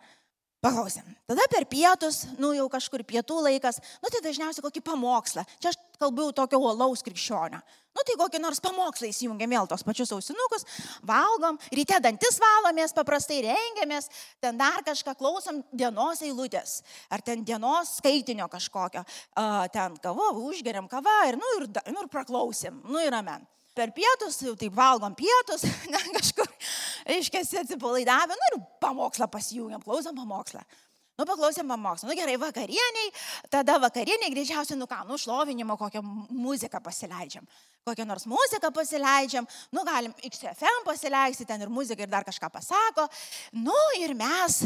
[0.65, 1.11] Paklausėm.
[1.29, 5.43] Tada per pietus, nu jau kažkur pietų laikas, nu tai dažniausiai kokį pamokslą.
[5.61, 7.61] Čia aš kalbu tokio uolaus krikščionio.
[7.95, 10.65] Nu tai kokį nors pamokslą įsijungiam vėl tos pačius ausinukus,
[11.07, 14.09] valgom, ryte dantis valomės, paprastai rengiamės,
[14.43, 20.91] ten dar kažką klausom dienos eilutės, ar ten dienos skaitinio kažkokio, uh, ten kavo, užgeriam
[20.91, 25.15] kavą ir, nu, ir, nu, ir praklausim, nu ir amen per pietus, jau taip valgom
[25.19, 26.47] pietus, ne, kažkur,
[27.11, 30.63] aiškiai atsipalaidavę, nu ir pamokslą pasijungiam, klausom pamokslą.
[31.15, 32.09] Nu, paklausėm pamokslą.
[32.09, 33.11] Nu, gerai, vakarieniai,
[33.51, 36.01] tada vakarieniai greičiausiai, nu ką, nu, šlovinimo kokią
[36.35, 37.45] muziką pasileidžiam.
[37.87, 43.07] Kokią nors muziką pasileidžiam, nu, galim XFM pasileisti, ten ir muziką ir dar kažką pasako.
[43.55, 44.65] Nu, ir mes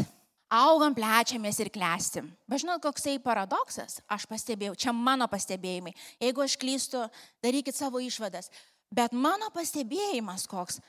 [0.50, 2.32] augam, plečiamės ir klestim.
[2.50, 5.94] Bet žinot, koksai paradoksas, aš pastebėjau, čia mano pastebėjimai.
[6.18, 7.06] Jeigu aš klystu,
[7.46, 8.50] darykit savo išvadas.
[8.90, 10.82] Bet mano pastebėjimas koks,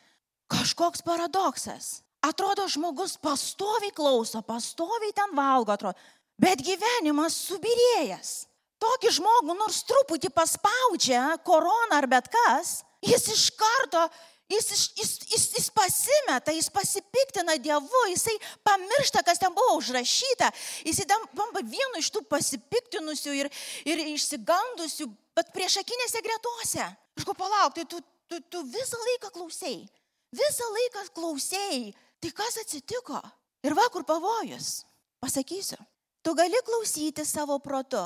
[0.50, 2.00] kažkoks paradoksas.
[2.22, 5.98] Atrodo, žmogus pastoviai klauso, pastoviai ten valgo, atrodo,
[6.38, 8.34] bet gyvenimas subirėjęs.
[8.82, 14.04] Tokį žmogų nors truputį paspaudžia korona ar bet kas, jis iš karto,
[14.50, 20.52] jis, jis, jis, jis pasimeta, jis pasipiktina Dievu, jisai pamiršta, kas ten buvo užrašyta,
[20.86, 23.52] jisai tampa vienu iš tų pasipiktinusių ir,
[23.86, 26.86] ir išsigandusių, bet priešakinėse gretose.
[27.18, 29.84] Aš ko palauk, tai tu, tu, tu visą laiką klausėjai.
[30.32, 31.92] Visą laiką klausėjai.
[32.22, 33.18] Tai kas atsitiko?
[33.66, 34.84] Ir va kur pavojus.
[35.22, 35.78] Pasakysiu.
[36.22, 38.02] Tu gali klausyti savo protu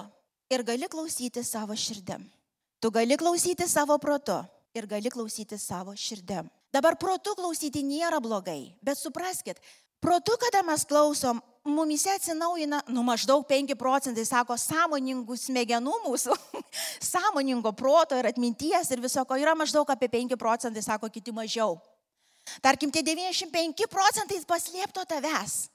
[0.49, 2.23] ir gali klausyti savo širdim.
[2.79, 4.37] Tu gali klausyti savo protu
[4.75, 6.47] ir gali klausyti savo širdim.
[6.71, 9.59] Dabar protu klausyti nėra blogai, bet supraskit,
[10.03, 16.35] protu, kada mes klausom, mumise atsinaujina, nu maždaug 5 procentai, sako, sąmoningų smegenų mūsų,
[17.13, 21.79] sąmoningo proto ir atminties ir visoko yra maždaug apie 5 procentai, sako kiti mažiau.
[22.61, 25.65] Tarkim, tie 95 procentai paslėpto tavęs,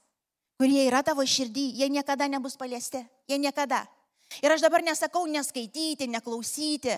[0.61, 3.85] kurie yra tavo širdį, jie niekada nebus paliesti, jie niekada.
[4.39, 6.93] Ir aš dabar nesakau neskaityti, neklausyti,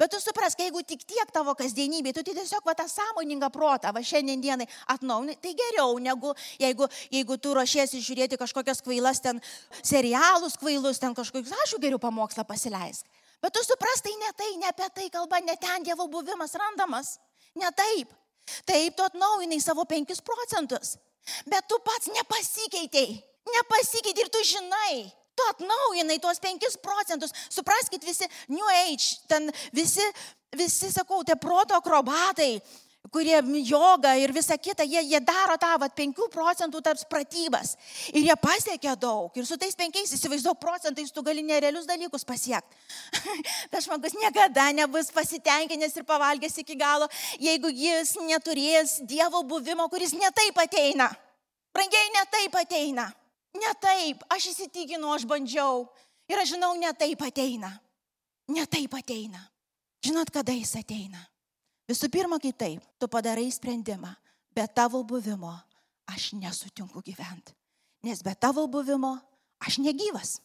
[0.00, 4.00] bet tu suprask, jeigu tik tiek tavo kasdienybė, tu tiesiog va tą sąmoningą protą, va
[4.00, 9.42] šiandien dienai atnaujini, tai geriau negu jeigu, jeigu tu ruošiesi žiūrėti kažkokias kvailas ten
[9.82, 13.04] serialus kvailus, ten kažkokius, aš jau geriau pamokslą pasileisk.
[13.42, 17.18] Bet tu supras, tai ne tai, ne apie tai kalba, ne ten Dievo buvimas randamas.
[17.54, 18.10] Ne taip.
[18.68, 20.96] Taip, tu atnaujinai savo 5 procentus.
[21.46, 23.22] Bet tu pats nepasikeitėjai.
[23.48, 24.92] Nepasikeitėjai ir tu žinai,
[25.38, 27.30] Tu atnaujinai tuos 5 procentus.
[27.50, 30.02] Supraskit visi New Age, ten visi,
[30.50, 32.58] visi sakau, tie proto akrobatai,
[33.12, 37.76] kurie joga ir visa kita, jie, jie daro tą vat, 5 procentų tarp pratybas.
[38.12, 39.30] Ir jie pasiekia daug.
[39.36, 42.76] Ir su tais 5, įsivaizduok, procentais tu gali nerealius dalykus pasiekti.
[43.72, 50.12] Tas žmogus niekada nebus pasitenkinęs ir pavalgęs iki galo, jeigu jis neturės Dievo buvimo, kuris
[50.16, 51.08] netaip ateina.
[51.74, 53.08] Brangiai netaip ateina.
[53.58, 55.86] Ne taip, aš įsitikinu, aš bandžiau.
[56.28, 57.72] Ir aš žinau, ne taip ateina.
[58.52, 59.40] Ne taip ateina.
[60.04, 61.24] Žinot, kada jis ateina?
[61.88, 64.10] Visų pirma, kai taip, tu padarai sprendimą.
[64.54, 65.54] Be tavo buvimo
[66.08, 67.54] aš nesutinku gyventi.
[68.04, 69.14] Nes be tavo buvimo
[69.64, 70.38] aš negyvas.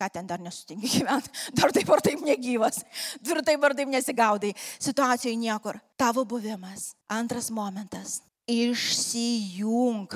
[0.00, 1.34] Ką ten dar nesutinki gyventi?
[1.58, 2.82] Dar taip ar taip negyvas.
[3.20, 4.54] Dar taip ar taip nesigaudai.
[4.78, 5.80] Situacijoje niekur.
[6.00, 6.94] Tavo buvimas.
[7.10, 8.20] Antras momentas.
[8.50, 10.08] Išsijung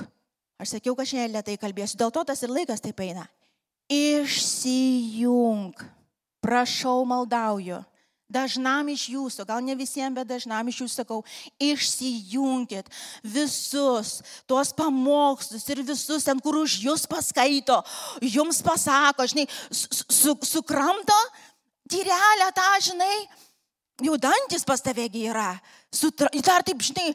[0.61, 3.27] Aš sakiau, kad šiandien lietai kalbėsiu, dėl to tas ir laikas taip eina.
[3.91, 5.75] Išsijung.
[6.45, 7.81] Prašau, maldauju.
[8.31, 11.21] Dažnam iš jūsų, gal ne visiems, bet dažnam iš jūsų sakau,
[11.63, 12.89] išsijunkit
[13.23, 17.81] visus tuos pamokslus ir visus ten, kur už jūs paskaito,
[18.25, 21.17] jums pasako, žinai, su, su, sukramto
[21.91, 23.17] tyrelę tą, žinai,
[24.05, 25.53] jau dantis pas tavegi yra,
[25.93, 27.13] sutra, dar taip, žinai,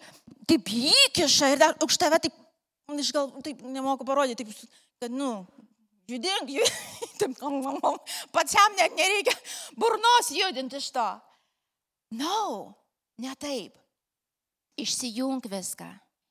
[0.50, 2.36] taip įkiša ir dar už tave taip,
[2.94, 5.44] aš gal taip nemoku parodyti, taip, kad, nu,
[6.10, 7.40] judink, judink,
[8.36, 9.36] pačiam net nereikia
[9.78, 11.08] burnos judinti iš to.
[12.18, 12.74] No,
[13.22, 13.76] ne taip.
[14.80, 15.90] Išsijung viską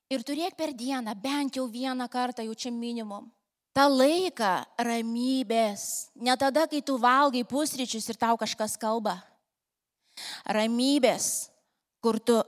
[0.08, 3.28] ir turėk per dieną bent jau vieną kartą jau čia minimum.
[3.76, 9.20] Ta laiką ramybės, ne tada, kai tu valgai pusryčius ir tau kažkas kalba.
[10.48, 11.50] Ramybės,
[12.02, 12.40] kur tu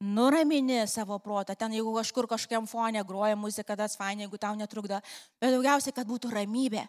[0.00, 5.00] nuramini savo protą, ten jeigu kažkur kažkokiam fonė groja muzika, tas fainai, jeigu tau netrukdo,
[5.40, 6.86] bet daugiausiai, kad būtų ramybė.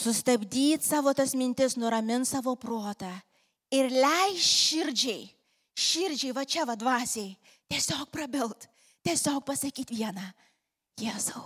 [0.00, 3.12] Sustabdyti savo tas mintis, nuramint savo protą
[3.74, 5.28] ir leis širdžiai,
[5.78, 7.34] širdžiai va čia va dvasiai,
[7.70, 8.68] tiesiog prabilt,
[9.06, 10.24] tiesiog pasakyti vieną,
[11.00, 11.42] Jėzau,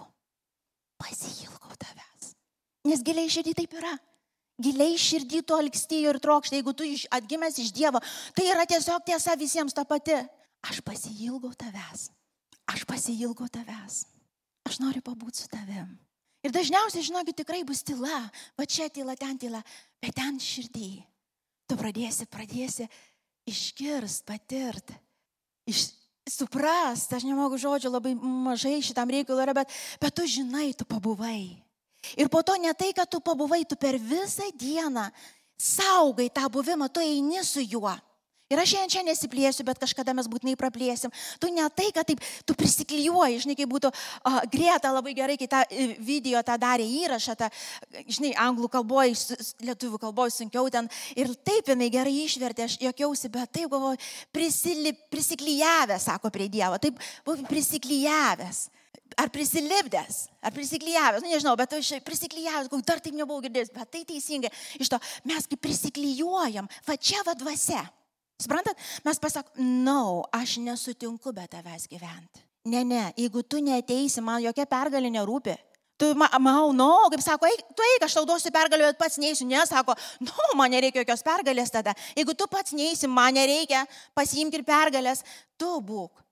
[1.00, 2.34] pasilgau tavęs.
[2.88, 3.94] Nes giliai širdį taip yra.
[4.60, 8.00] Giliai širdį to likstyjo ir trokštai, jeigu tu atgimęs iš Dievo,
[8.34, 10.18] tai yra tiesiog tiesa visiems ta pati.
[10.66, 12.08] Aš pasilgau tavęs.
[12.68, 14.04] Aš pasilgau tavęs.
[14.68, 15.94] Aš noriu pabūti su tavim.
[16.44, 18.26] Ir dažniausiai, žinokit, tikrai bus tyla.
[18.58, 19.62] Va čia tyla, ten tyla.
[20.02, 20.90] Bet ten širdį.
[21.68, 22.88] Tu pradėsi, pradėsi
[23.48, 24.92] išgirst, patirt.
[25.68, 25.88] Iš,
[26.28, 31.56] suprast, aš nemoku žodžio, labai mažai šitam reikalui yra, bet, bet tu žinai, tu pabuvai.
[32.16, 35.08] Ir po to ne tai, kad tu pabuvai, tu per visą dieną
[35.58, 37.96] saugai tą buvimą, tu eini su juo.
[38.48, 41.12] Ir aš šiandien čia nesiplėsiu, bet kažkada mes būtinai praplėsim.
[41.36, 45.50] Tu ne tai, kad taip, tu prisiklijuoji, žinai, kaip būtų uh, Greta labai gerai, kai
[45.52, 45.60] tą
[46.00, 47.50] video tą darė įrašą, tą,
[48.08, 49.36] žinai, anglų kalboje,
[49.68, 50.88] lietuvių kalboje sunkiau ten.
[51.12, 54.00] Ir taip jinai gerai išvertė, aš jokiausi, bet taip galvoju,
[55.12, 56.96] prisiklijavęs, sako prie Dievo, taip
[57.28, 58.64] buvau prisiklijavęs.
[59.18, 64.02] Ar prisilipdęs, ar prisiklyjavęs, nu, nežinau, bet aš prisiklyjavęs, dar taip nebuvau girdėjęs, bet tai
[64.08, 64.52] teisingai.
[64.80, 67.84] Iš to mes kaip prisiklyjuojam, va čia va dvasia.
[68.38, 72.44] Suprantat, mes pasakom, na, no, aš nesutinku be tavęs gyventi.
[72.70, 75.56] Ne, ne, jeigu tu neteisi, man jokia pergalė nerūpi.
[75.98, 79.48] Tu, manau, no, kaip sako, eik, tu eik, aš tau duosiu pergalę, bet pats neįsiu.
[79.50, 81.96] Ne, sako, no, man nereikia jokios pergalės tada.
[82.14, 83.82] Jeigu tu pats neįsi, man nereikia,
[84.14, 85.24] pasiimti ir pergalės,
[85.58, 86.22] tu būk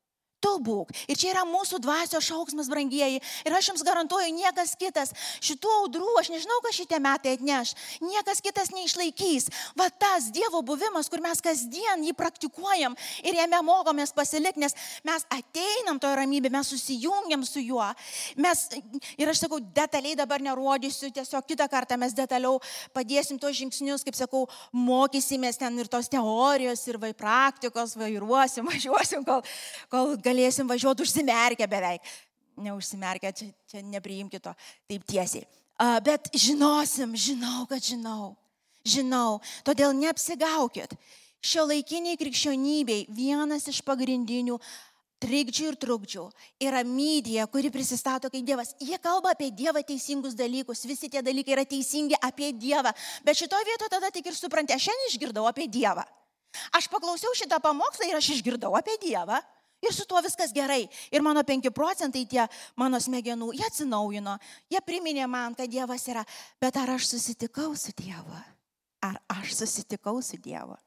[0.46, 0.92] Tu būk.
[1.10, 3.18] Ir čia yra mūsų dvasio šauksmas, brangieji.
[3.42, 5.10] Ir aš jums garantuoju, niekas kitas
[5.42, 9.48] šitų audrų, aš nežinau, ką šitie metai atneš, niekas kitas neišlaikys.
[9.74, 12.94] Va tas Dievo buvimas, kur mes kasdien jį praktikuojam
[13.26, 17.88] ir jame mokomės pasilikti, nes mes ateinam toje ramybėje, mes susijungiam su juo.
[18.38, 18.62] Mes,
[19.18, 22.60] ir aš sakau, detaliai dabar nerodysiu, tiesiog kitą kartą mes detaliau
[22.94, 29.26] padėsim tos žingsnius, kaip sakau, mokysimės ten ir tos teorijos, ir vai praktikos, vairuosim, važiuosim,
[29.26, 29.42] kol,
[29.90, 30.35] kol galėsim
[30.68, 32.00] važiuoti užsimerkę beveik.
[32.56, 34.54] Neužsimerkę, čia, čia nepriimkite to
[34.88, 35.44] taip tiesiai.
[35.76, 38.36] Uh, bet žinosim, žinau, kad žinau.
[38.86, 39.42] Žinau.
[39.66, 40.94] Todėl neapsigaukit.
[41.44, 44.56] Šio laikiniai krikščionybei vienas iš pagrindinių
[45.22, 46.24] trikdžių ir trukdžių
[46.66, 48.74] yra mydija, kuri prisistato kaip Dievas.
[48.80, 52.92] Jie kalba apie Dievą teisingus dalykus, visi tie dalykai yra teisingi apie Dievą.
[53.24, 56.04] Bet šitoje vietoje tada tik ir suprantate, aš šiandien išgirdau apie Dievą.
[56.76, 59.40] Aš paklausiau šitą pamokslą ir aš išgirdau apie Dievą.
[59.84, 60.86] Ir su tuo viskas gerai.
[61.12, 64.38] Ir mano 5 procentai tie mano smegenų, jie atsinaujino,
[64.72, 66.24] jie priminė man, kad Dievas yra.
[66.60, 68.40] Bet ar aš susitikau su Dievu?
[69.04, 70.78] Ar aš susitikau su Dievu?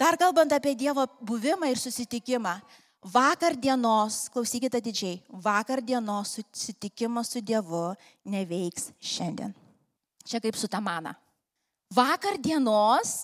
[0.00, 2.58] Dar kalbant apie Dievo buvimą ir susitikimą.
[3.00, 7.94] Vakar dienos, klausykite didžiai, vakar dienos susitikimas su Dievu
[8.28, 9.54] neveiks šiandien.
[10.24, 11.14] Čia kaip su tamana.
[11.90, 13.22] Vakar dienos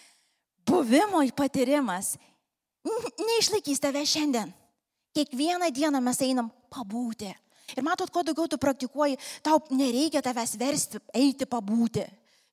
[0.66, 2.16] buvimo patyrimas
[2.84, 4.52] neišlaikys tave šiandien.
[5.14, 7.30] Kiekvieną dieną mes einam pabūti.
[7.76, 12.06] Ir matot, kuo daugiau tu praktikuoji, tau nereikia tavęs versti eiti pabūti.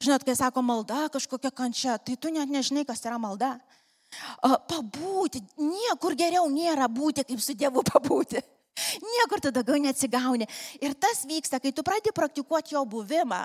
[0.04, 3.56] Žinot, kai sako malda kažkokia kančia, tai tu net nežinai, kas yra malda.
[4.42, 8.44] Pabūti, niekur geriau nėra būti, kaip su Dievu pabūti.
[9.02, 10.48] Niekur tu daugiau neatsigauni.
[10.82, 13.42] Ir tas vyksta, kai tu pradedi praktikuoti jo buvimą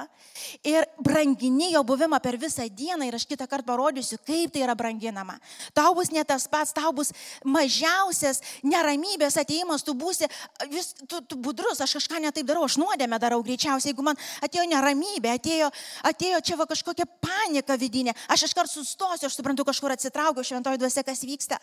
[0.67, 4.77] ir brangini jo buvimą per visą dieną ir aš kitą kartą parodysiu, kaip tai yra
[4.79, 5.39] branginama.
[5.75, 7.13] Tau bus ne tas pats, tau bus
[7.45, 10.29] mažiausias neramybės ateimas, tu būsi
[10.71, 14.67] vis, tu, tu budrus, aš kažką netaip darau, aš nuodėmę darau greičiausiai, jeigu man atėjo
[14.71, 15.71] neramybė, atėjo,
[16.13, 21.07] atėjo čia va kažkokia panika vidinė, aš iškart sustosiu, aš suprantu, kažkur atsitraukiu šventoji duose,
[21.07, 21.61] kas vyksta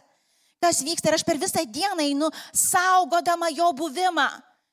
[0.63, 4.28] kas vyksta ir aš per visą dieną einu saugodama jo buvimą.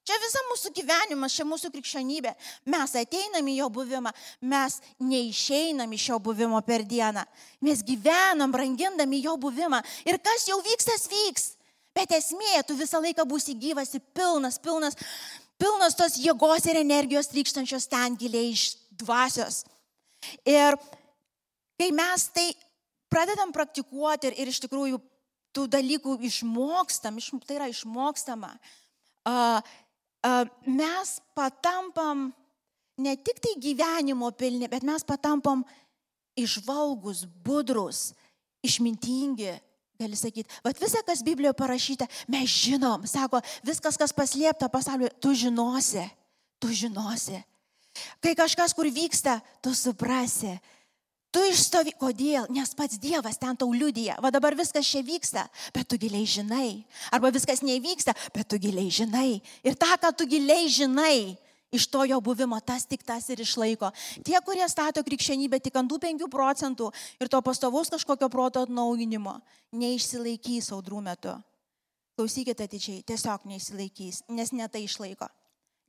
[0.07, 2.31] Čia visa mūsų gyvenimas, čia mūsų krikščionybė.
[2.71, 4.13] Mes ateinam į jo buvimą,
[4.47, 7.25] mes neišeinam iš jo buvimo per dieną.
[7.67, 9.81] Mes gyvenam, brangindami jo buvimą.
[10.07, 11.49] Ir kas jau vyks, tas vyks.
[11.97, 14.95] Bet esmė, tu visą laiką būsi gyvas ir pilnas, pilnas,
[15.59, 19.65] pilnas tos jėgos ir energijos trykštančios ten giliai iš dvasios.
[20.47, 20.79] Ir
[21.81, 22.51] kai mes tai
[23.11, 25.01] pradedam praktikuoti ir, ir iš tikrųjų
[25.57, 28.53] tų dalykų išmokstam, iš, tai yra išmokstama,
[29.27, 32.29] uh, uh, mes patampam
[33.01, 35.65] ne tik tai gyvenimo pilni, bet mes patampam
[36.37, 38.11] išvalgus, budrus,
[38.65, 39.55] išmintingi,
[39.97, 45.33] gali sakyti, vad visą, kas Biblijoje parašyta, mes žinom, sako, viskas, kas paslėpta pasaulyje, tu
[45.37, 46.05] žinosi,
[46.61, 47.41] tu žinosi.
[48.21, 50.59] Kai kažkas, kur vyksta, tu suprasi.
[51.37, 52.47] Tu išstovi, kodėl?
[52.49, 54.15] Nes pats Dievas ten tau liudyja.
[54.25, 55.43] Va dabar viskas čia vyksta,
[55.77, 56.81] bet tu giliai žinai.
[57.13, 59.43] Arba viskas nevyksta, bet tu giliai žinai.
[59.61, 61.37] Ir tą, ką tu giliai žinai,
[61.77, 63.91] iš to jo buvimo tas tik tas ir išlaiko.
[64.25, 66.89] Tie, kurie stato krikščionybę tik ant 5 procentų
[67.21, 69.37] ir to pastovaus kažkokio proto atnaujinimo,
[69.77, 71.35] neišsilaikys audrų metu.
[72.17, 75.29] Klausykite atidžiai, tiesiog neišsilaikys, nes netai išlaiko.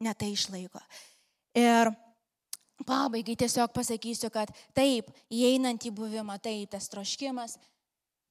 [0.04, 0.84] Netai išlaiko.
[1.56, 1.96] Ir
[2.86, 7.58] pabaigai tiesiog pasakysiu, kad taip, įeinant į buvimą, taip, tas troškimas,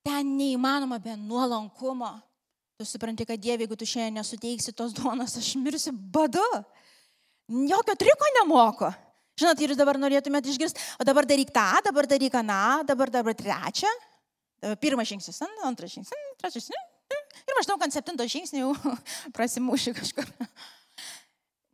[0.06, 2.12] ten neįmanoma be nuolankumo.
[2.76, 6.44] Tu supranti, kad Dieve, jeigu tu šiandien nesuteiksi tos duonos, aš mirsiu badu.
[7.48, 8.90] Jokio triko nemoku.
[9.40, 13.36] Žinot, ir jūs dabar norėtumėte išgirsti, o dabar daryk tą, dabar daryk aną, dabar dabar
[13.36, 13.90] trečią.
[14.80, 16.92] Pirmas žingsnis, antras žingsnis, trečias žingsnis.
[17.46, 18.94] Ir maždaug ant septinto žingsnio jau
[19.36, 20.28] prasimušiu kažkur.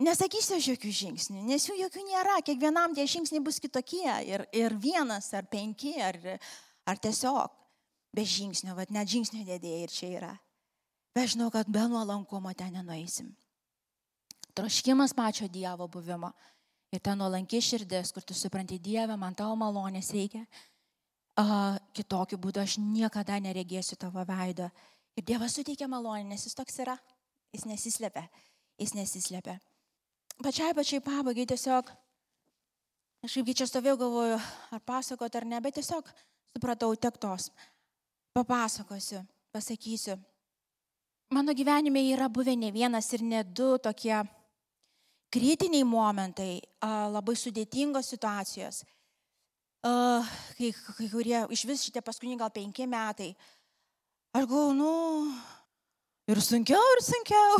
[0.02, 2.38] Nesakysiu aš jokių žingsnių, nes jų jokių nėra.
[2.42, 4.08] Kiekvienam tie žingsniai bus kitokie.
[4.26, 6.18] Ir, ir vienas, ar penki, ar,
[6.88, 7.52] ar tiesiog
[8.12, 10.32] be žingsnio, vad net žingsnio dėdėjai ir čia yra.
[11.14, 13.30] Bet žinau, kad be nuolankumo ten nenueisim.
[14.56, 16.32] Troškimas pačio Dievo buvimo.
[16.92, 20.44] Ir ta nuolanki širdis, kur tu supranti Dievę, man tavo malonės reikia.
[21.40, 24.68] Uh, kitokiu būdu aš niekada neregėsiu tavo veido.
[25.16, 26.98] Ir Dievas suteikia malonę, nes jis toks yra.
[27.54, 28.26] Jis nesislepia.
[28.80, 29.60] Jis nesislepia
[30.42, 31.88] pačiai pačiai pabaigai tiesiog,
[33.24, 34.38] aš kaip čia stovėjau, galvoju,
[34.72, 36.08] ar pasakoti ar ne, bet tiesiog
[36.52, 37.50] supratau tiek tos.
[38.32, 39.20] Papasakosiu,
[39.52, 40.16] pasakysiu.
[41.32, 44.18] Mano gyvenime yra buvę ne vienas ir ne du tokie
[45.32, 48.82] kritiniai momentai, labai sudėtingos situacijos,
[49.82, 53.30] kai, kai kurie iš vis šitie paskutiniai gal penki metai.
[54.36, 54.92] Aš galvoju, nu,
[56.30, 57.56] Ir sunkiau, ir sunkiau.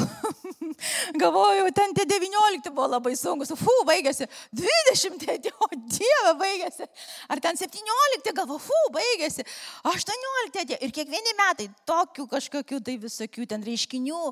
[1.21, 3.51] Galvojau, ten tie 19 buvo labai sunkus.
[3.59, 4.29] Fu, baigėsi.
[4.55, 6.87] 20, o Dieve, baigėsi.
[7.27, 9.43] Ar ten 17, galvoju, fu, baigėsi.
[9.91, 10.77] 18.
[10.79, 14.23] Ir kiekvieni metai tokių kažkokių tai visokių ten reiškinių,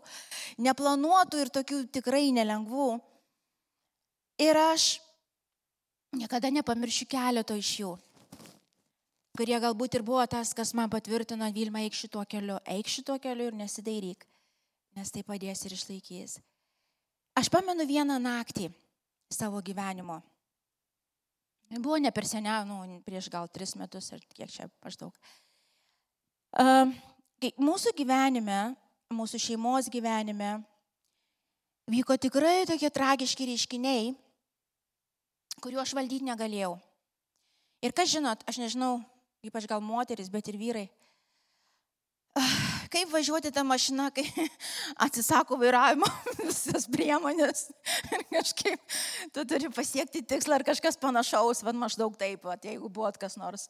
[0.62, 2.92] neplanuotų ir tokių tikrai nelengvų.
[4.46, 4.92] Ir aš
[6.14, 7.96] niekada nepamiršiu keleto iš jų
[9.38, 13.50] kurie galbūt ir buvo tas, kas man patvirtino, Vilma, eik šituo keliu, eik šituo keliu
[13.50, 14.26] ir nesidairyk,
[14.98, 16.38] nes tai padės ir išlaikys.
[17.38, 18.68] Aš pamenu vieną naktį
[19.30, 20.18] savo gyvenimo.
[21.70, 25.14] Buvo ne per seniau, nu, prieš gal tris metus ar kiek čia maždaug.
[26.58, 26.90] Uh,
[27.62, 28.74] mūsų gyvenime,
[29.14, 30.58] mūsų šeimos gyvenime
[31.90, 34.10] vyko tikrai tokie tragiški reiškiniai,
[35.62, 36.74] kuriuo aš valdyti negalėjau.
[37.86, 38.98] Ir kas žinot, aš nežinau,
[39.46, 40.88] ypač gal moteris, bet ir vyrai.
[42.90, 44.24] Kaip važiuoti tą mašiną, kai
[45.06, 46.06] atsisako vairavimo
[46.40, 47.68] visas priemonės
[48.10, 48.98] ir kažkaip
[49.34, 53.68] tu turi pasiekti tikslą ar kažkas panašaus, vad maždaug taip, vat, jeigu buvo kas nors.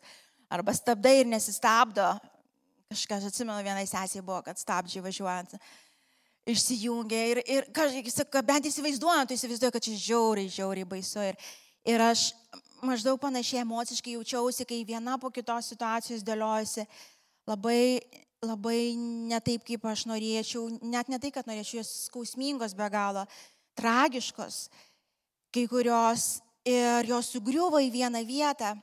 [0.50, 2.08] Arba stabdai ir nesistabdo.
[2.90, 5.54] Kažkas, atsimenu, vienai sesiai buvo, kad stabdžiai važiuojant
[6.50, 11.22] išsijungia ir, ir kažkaip, bent įsivaizduojant, tu įsivaizduoji, kad čia žiauriai, žiauriai baisu.
[11.30, 11.38] Ir,
[11.92, 12.30] ir aš
[12.86, 16.86] maždaug panašiai emociškai jaučiausi, kai viena po kitos situacijos dėliojasi
[17.48, 18.00] labai,
[18.44, 18.80] labai
[19.30, 23.26] ne taip, kaip aš norėčiau, net ne tai, kad norėčiau, jos skausmingos be galo,
[23.78, 24.68] tragiškos,
[25.54, 26.38] kai kurios
[26.68, 28.74] ir jos sugriuvo į vieną vietą.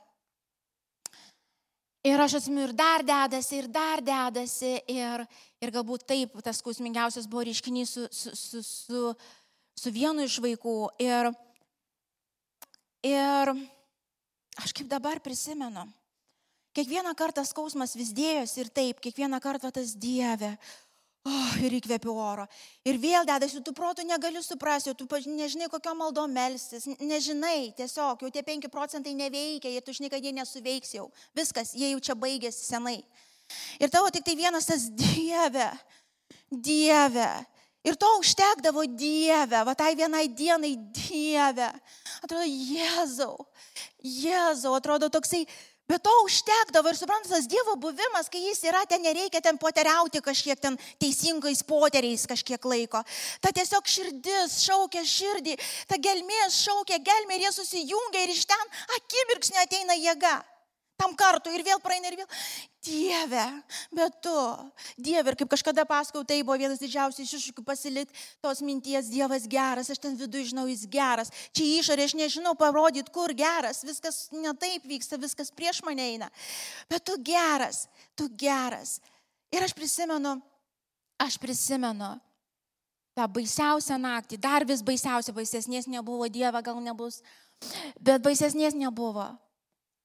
[2.06, 5.24] Ir aš atsimenu, ir dar dedasi, ir dar dedasi, ir,
[5.60, 9.02] ir galbūt taip, tas skausmingiausias buvo reiškinys su, su, su, su,
[9.76, 10.76] su vienu iš vaikų.
[11.02, 11.32] Ir,
[13.02, 13.52] ir
[14.58, 15.86] Aš kaip dabar prisimenu.
[16.76, 20.56] Kiekvieną kartą skausmas vis dėjosi ir taip, kiekvieną kartą tas Dieve.
[21.26, 22.44] Oh, ir įkvėpiu oro.
[22.86, 28.30] Ir vėl dedasi, tu protų negali suprasti, tu nežinai, kokio maldo melstis, nežinai, tiesiog jau
[28.30, 31.10] tie 5 procentai neveikia ir tu žinai, kad jie nesuveiks jau.
[31.36, 33.02] Viskas, jie jau čia baigėsi senai.
[33.80, 35.68] Ir tavo tik tai vienas tas Dieve,
[36.48, 37.28] Dieve.
[37.86, 41.68] Ir to užtekdavo Dieve, va tai vienai dienai Dieve.
[42.24, 43.46] Atrodo, Jėzau,
[44.02, 45.44] Jėzau, atrodo toksai,
[45.88, 50.20] bet to užtekdavo ir suprantate, tas Dievo buvimas, kai jis yra, ten nereikia ten poteriauti
[50.24, 53.04] kažkiek ten teisingais poteriais kažkiek laiko.
[53.40, 55.56] Ta tiesiog širdis šaukia širdį,
[55.86, 60.36] ta gelmės šaukia gelmė ir jie susijungia ir iš ten akimirksnio ateina jėga
[60.98, 62.28] tam kartui ir vėl praeina ir vėl.
[62.88, 63.44] Dieve,
[63.92, 64.34] bet tu,
[64.96, 69.90] Dieve, ir kaip kažkada pasakau, tai buvo vienas didžiausių iššūkių pasilikti tos minties, Dievas geras,
[69.92, 71.32] aš ten viduje žinau, jis geras.
[71.56, 76.30] Čia išorė aš nežinau parodyti, kur geras, viskas netaip vyksta, viskas prieš mane eina.
[76.90, 77.86] Bet tu geras,
[78.16, 78.98] tu geras.
[79.54, 80.38] Ir aš prisimenu,
[81.20, 82.14] aš prisimenu
[83.18, 87.20] tą baisiausią naktį, dar vis baisiausia, baisesnės nebuvo, Dieve gal nebus,
[87.98, 89.26] bet baisesnės nebuvo.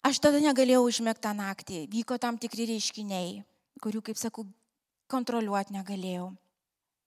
[0.04, 1.78] Aš tada negalėjau užmėgti tą naktį.
[1.92, 3.38] Vyko tam tikri reiškiniai,
[3.84, 4.44] kurių, kaip sakau,
[5.08, 6.34] kontroliuoti negalėjau.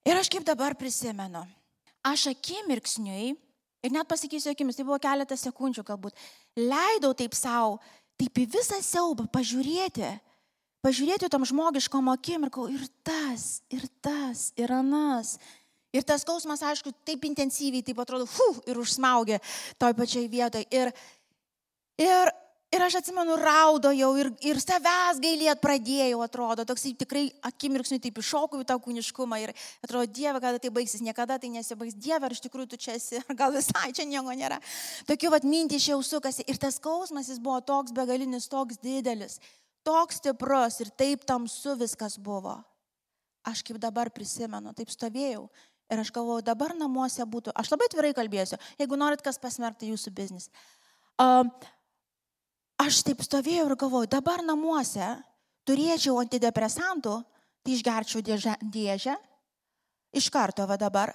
[0.07, 1.43] Ir aš kaip dabar prisimenu,
[2.05, 3.35] aš akimirksniui,
[3.85, 6.17] ir net pasakysiu akimis, tai buvo keletas sekundžių galbūt,
[6.57, 7.77] leidau taip savo,
[8.17, 10.09] taip į visą siaubą pažiūrėti,
[10.85, 15.35] pažiūrėti tam žmogiškom akimirkom ir tas, ir tas, ir anas.
[15.95, 19.37] Ir tas skausmas, aišku, taip intensyviai, taip atrodo, fu, ir užsmaugė
[19.79, 20.67] toj pačiai vietoje.
[20.75, 20.91] Ir,
[22.01, 22.33] ir
[22.67, 28.59] Ir aš atsimenu, raudojau ir, ir savęs gailėt pradėjau, atrodo, toks tikrai akimirksniui taip iššokau
[28.59, 29.53] į tą kūniškumą ir
[29.85, 33.21] atrodo, Dieve, kada tai baigsis, niekada tai nesibaigs, Dieve, ar iš tikrųjų tu čia esi,
[33.21, 34.57] ar gal visai čia nieko nėra.
[35.07, 39.39] Tokiu vad mintį jau sukasi ir tas skausmas jis buvo toks begalinis, toks didelis,
[39.87, 42.57] toks stiprus ir taip tamsu viskas buvo.
[43.47, 45.45] Aš kaip dabar prisimenu, taip stovėjau
[45.87, 50.11] ir aš galvojau, dabar namuose būtų, aš labai tvirai kalbėsiu, jeigu norit kas pasmerkti jūsų
[50.11, 50.51] biznis.
[51.17, 51.47] Uh,
[52.81, 55.09] aš taip stovėjau ir galvoju, dabar namuose
[55.67, 57.15] turėčiau antidepresantų,
[57.65, 59.17] tai išgerčiau dėžę, dėžę
[60.17, 61.13] iš karto va dabar.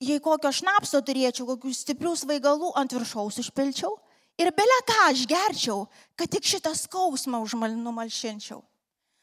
[0.00, 3.98] Jei kokio šnapso turėčiau, kokių stiprių svaigalų ant viršaus užpilčiau
[4.40, 5.84] ir belę ką aš gerčiau,
[6.16, 8.62] kad tik šitą skausmą užmalšinčiau.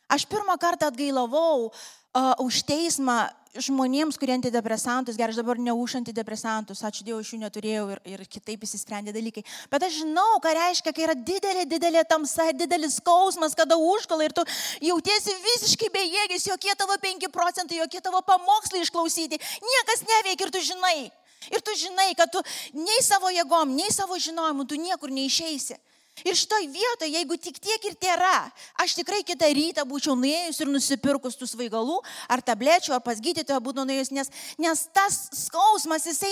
[0.07, 3.25] Aš pirmą kartą atgailavau uh, už teismą
[3.63, 8.01] žmonėms, kurie antidepresantus, gerai, aš dabar ne už antidepresantus, ačiū Dievui, iš jų neturėjau ir,
[8.13, 9.43] ir kitaip įsisprendė dalykai.
[9.71, 14.35] Bet aš žinau, ką reiškia, kai yra didelė, didelė tamsa, didelis skausmas, kada užkala ir
[14.37, 14.45] tu
[14.85, 19.41] jautiesi visiškai bejėgis, jokie tavo 5 procentai, jokie tavo pamokslai išklausyti,
[19.71, 20.99] niekas neveikia ir tu žinai.
[21.47, 22.41] Ir tu žinai, kad tu
[22.75, 25.77] nei savo jėgom, nei savo žinojimu, tu niekur neišeisi.
[26.25, 28.49] Ir šitoj vietoje, jeigu tik tiek ir tėra,
[28.81, 33.59] aš tikrai kitą rytą būčiau nuėjus ir nusipirkus tų svaigalų, ar tablečių, ar pas gydytoją
[33.61, 36.31] būtų nuėjus, nes, nes tas skausmas, jisai,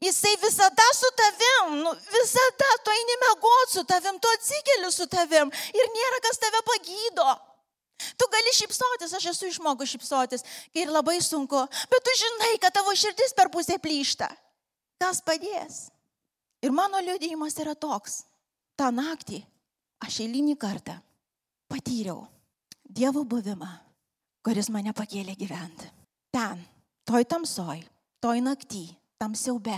[0.00, 5.52] jisai visada su tavim, nu, visada tu eini mėgoti su tavim, tu atsikeli su tavim
[5.52, 7.28] ir nėra kas tave pagydo.
[8.16, 11.60] Tu gali šypsotis, aš esu išmokus šypsotis, kai ir labai sunku,
[11.92, 14.30] bet tu žinai, kad tavo širdis per pusę plyšta.
[15.00, 15.90] Kas padės?
[16.64, 18.22] Ir mano liūdėjimas yra toks
[18.80, 19.42] tą naktį
[20.00, 20.96] aš eilinį kartą
[21.68, 22.24] patyriau
[22.90, 23.68] Dievo buvimą,
[24.42, 25.86] kuris mane pakėlė gyventi.
[26.34, 26.58] Ten,
[27.06, 27.84] toj tamsoj,
[28.18, 28.82] toj naktį,
[29.20, 29.76] tam siaube.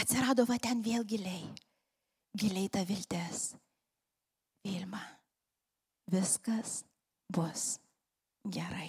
[0.00, 1.42] Atsirado va ten vėl giliai,
[2.32, 3.50] giliai ta viltis.
[4.64, 5.02] Vilma,
[6.08, 6.80] viskas
[7.28, 7.74] bus
[8.48, 8.88] gerai.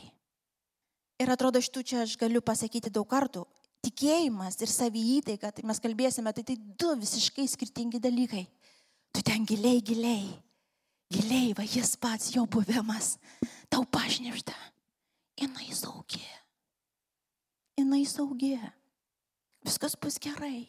[1.19, 3.43] Ir atrodo, šitų čia aš galiu pasakyti daug kartų,
[3.83, 8.47] tikėjimas ir savyjįtaiga, tai mes kalbėsime, tai tai du visiškai skirtingi dalykai.
[9.25, 10.29] Ten giliai, giliai,
[11.11, 13.15] giliai, va jis pats jo buvimas,
[13.69, 14.55] tau pašnešta.
[15.41, 16.23] Jinai saugi.
[17.75, 18.55] Jinai saugi.
[19.65, 20.67] Viskas bus gerai.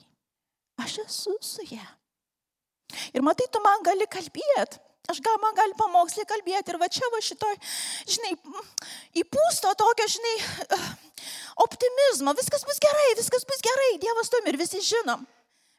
[0.82, 1.86] Aš esu su ją.
[3.14, 4.80] Ir matai, tu man gali kalbėti.
[5.06, 7.54] Aš gal man gali pamokslį kalbėti ir va čia va šitoj,
[8.10, 8.32] žinai,
[9.22, 10.32] įpūsto tokio, žinai,
[11.66, 12.34] optimizmo.
[12.34, 13.92] Viskas bus gerai, viskas bus gerai.
[14.02, 15.22] Dievas tu ir visi žinom.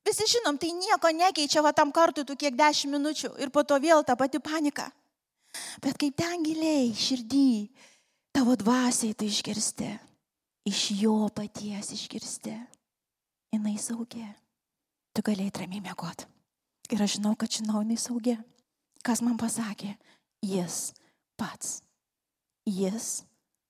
[0.07, 3.75] Visi žinom, tai nieko nekeičia va tam kartu tų kiek dešimt minučių ir po to
[3.83, 4.87] vėl ta pati panika.
[5.83, 7.67] Bet kaip ten giliai, širdį,
[8.31, 9.89] tavo dvasiai tai išgirsti,
[10.71, 12.55] iš jo paties išgirsti,
[13.51, 14.23] jinai saugi.
[15.11, 16.23] Tu galėjai ramiai mėgot.
[16.93, 18.37] Ir aš žinau, kad žinau, jinai saugi.
[19.03, 19.97] Kas man pasakė?
[20.45, 20.93] Jis
[21.35, 21.81] pats.
[22.63, 23.25] Jis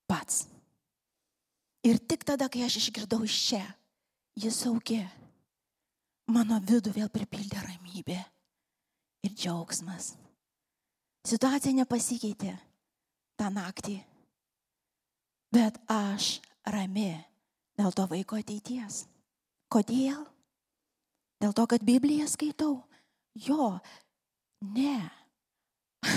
[0.05, 0.45] pats.
[1.87, 3.63] Ir tik tada, kai aš išgirdau iš čia,
[4.37, 5.01] jis saugi
[6.31, 8.17] mano vidų vėl pripildė ramybė
[9.25, 10.15] ir džiaugsmas.
[11.27, 12.53] Situacija nepasikeitė
[13.39, 13.97] tą naktį,
[15.51, 17.11] bet aš rami
[17.77, 19.05] dėl to vaiko ateities.
[19.71, 20.23] Kodėl?
[21.43, 22.79] Dėl to, kad Bibliją skaitau.
[23.37, 23.77] Jo,
[24.73, 25.01] ne.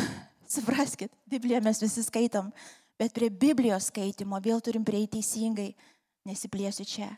[0.55, 2.49] Supraskit, Bibliją mes visi skaitom,
[2.99, 5.75] bet prie Biblijos skaitimo vėl turim prieiti teisingai.
[6.29, 7.11] nesiplėsiu čia.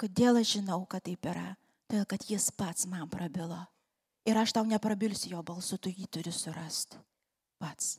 [0.00, 1.59] Kodėl aš žinau, kad taip yra?
[1.90, 3.58] Todėl, kad jis pats man prabilo.
[4.22, 6.94] Ir aš tau neprabilsiu jo balsu, tu jį turi surasti.
[7.58, 7.96] Pats,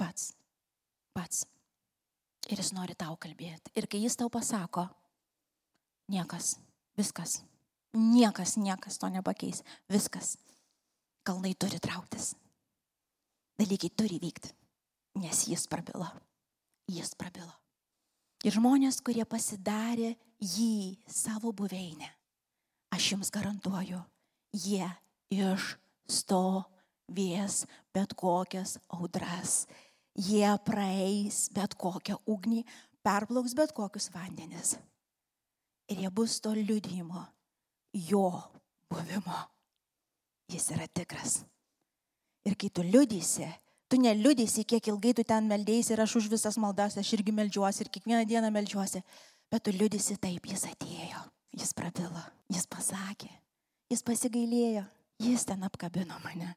[0.00, 0.30] pats,
[1.12, 1.42] pats.
[2.48, 3.74] Ir jis nori tau kalbėti.
[3.76, 4.86] Ir kai jis tau pasako,
[6.08, 6.54] niekas,
[6.96, 7.42] viskas,
[7.92, 9.60] niekas, niekas to nepakeis.
[9.92, 10.38] Viskas.
[11.20, 12.32] Kalnai turi trauktis.
[13.60, 14.54] Dalykai turi vykti.
[15.20, 16.08] Nes jis prabilo.
[16.88, 17.52] Jis prabilo.
[18.48, 22.08] Ir žmonės, kurie pasidarė jį savo buveinę,
[22.94, 24.00] aš jums garantuoju,
[24.52, 24.88] jie
[26.10, 26.74] išstovės
[27.94, 29.66] bet kokias audras,
[30.14, 32.64] jie praeis bet kokią ugnį,
[33.06, 34.76] perplauks bet kokius vandenis.
[35.90, 37.26] Ir jie bus to liudijimo,
[37.94, 38.42] jo
[38.90, 39.38] buvimo.
[40.50, 41.44] Jis yra tikras.
[42.46, 43.48] Ir kai tu liudysi,
[43.90, 47.82] Tu neliudysi, kiek ilgai tu ten meldėsi ir aš už visas maldas, aš irgi melžiuosi
[47.82, 49.02] ir kiekvieną dieną melžiuosi.
[49.50, 51.24] Bet tu liudysi taip, jis atėjo,
[51.56, 52.22] jis prabilo,
[52.52, 53.30] jis pasakė,
[53.90, 54.84] jis pasigailėjo,
[55.22, 56.54] jis ten apkabino mane,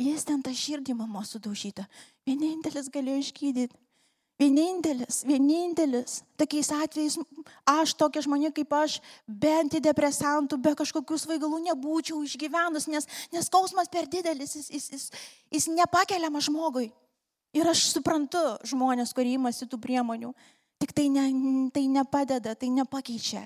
[0.00, 1.86] jis ten tą širdį mamos sudaužytą.
[2.26, 3.78] Vienintelis galėjo išgydyti.
[4.40, 6.22] Vienintelis, vienintelis.
[6.40, 7.18] Tokiais atvejais
[7.68, 8.96] aš, tokia žmonė kaip aš,
[9.28, 15.04] be antidepresantų, be kažkokių svaigalų nebūčiau išgyvenus, nes, nes skausmas per didelis, jis, jis, jis,
[15.52, 16.88] jis nepakeliama žmogui.
[17.54, 20.32] Ir aš suprantu žmonės, kurie imasi tų priemonių,
[20.82, 21.28] tik tai, ne,
[21.70, 23.44] tai nepadeda, tai nepakeičia.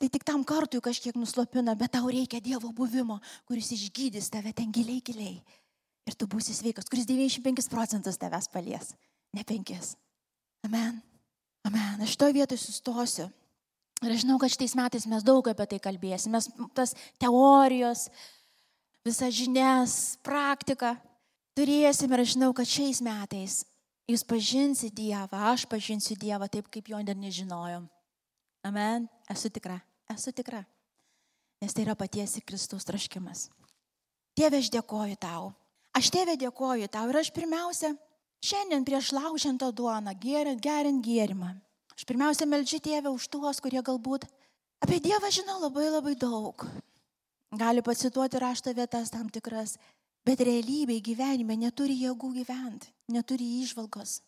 [0.00, 4.72] Tai tik tam kartui kažkiek nuslopina, bet tau reikia Dievo buvimo, kuris išgydys tave ten
[4.72, 5.42] giliai, giliai.
[6.08, 8.94] Ir tu būsi sveikas, kuris 95 procentus tavęs palies
[9.36, 9.96] ne penkis.
[10.64, 11.02] Amen.
[11.64, 12.00] Amen.
[12.02, 13.28] Aš to vietoj sustosiu.
[14.00, 16.38] Ir aš žinau, kad šitais metais mes daug apie tai kalbėsime.
[16.38, 18.06] Mes tas teorijos,
[19.04, 20.94] visas žinias, praktiką
[21.58, 22.16] turėsime.
[22.16, 23.60] Ir aš žinau, kad šiais metais
[24.08, 27.84] jūs pažinsit Dievą, aš pažinsiu Dievą taip, kaip jo dar nežinojom.
[28.64, 29.06] Amen.
[29.30, 29.78] Esu tikra.
[30.10, 30.64] Esu tikra.
[31.60, 33.48] Nes tai yra paties Kristaus traškimas.
[34.38, 35.50] Tėve, aš dėkoju tau.
[35.96, 37.08] Aš tėve dėkoju tau.
[37.10, 37.92] Ir aš pirmiausia
[38.40, 41.52] Šiandien prieš laužiant tą duoną, geriant, geriant gėrimą.
[41.92, 44.24] Aš pirmiausia melžiu tėvę už tuos, kurie galbūt
[44.80, 46.64] apie Dievą žino labai labai daug.
[47.52, 49.76] Gali pacituoti rašto vietas tam tikras,
[50.24, 54.22] bet realybėje gyvenime neturi jėgų gyventi, neturi išvalgos,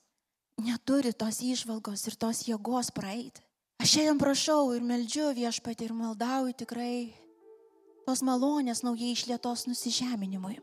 [0.60, 3.40] neturi tos išvalgos ir tos jėgos praeiti.
[3.82, 7.10] Aš šiandien prašau ir meldžiu viešpatį ir maldauju tikrai
[8.06, 10.54] tos malonės naujai išlėtos nusižeminimui.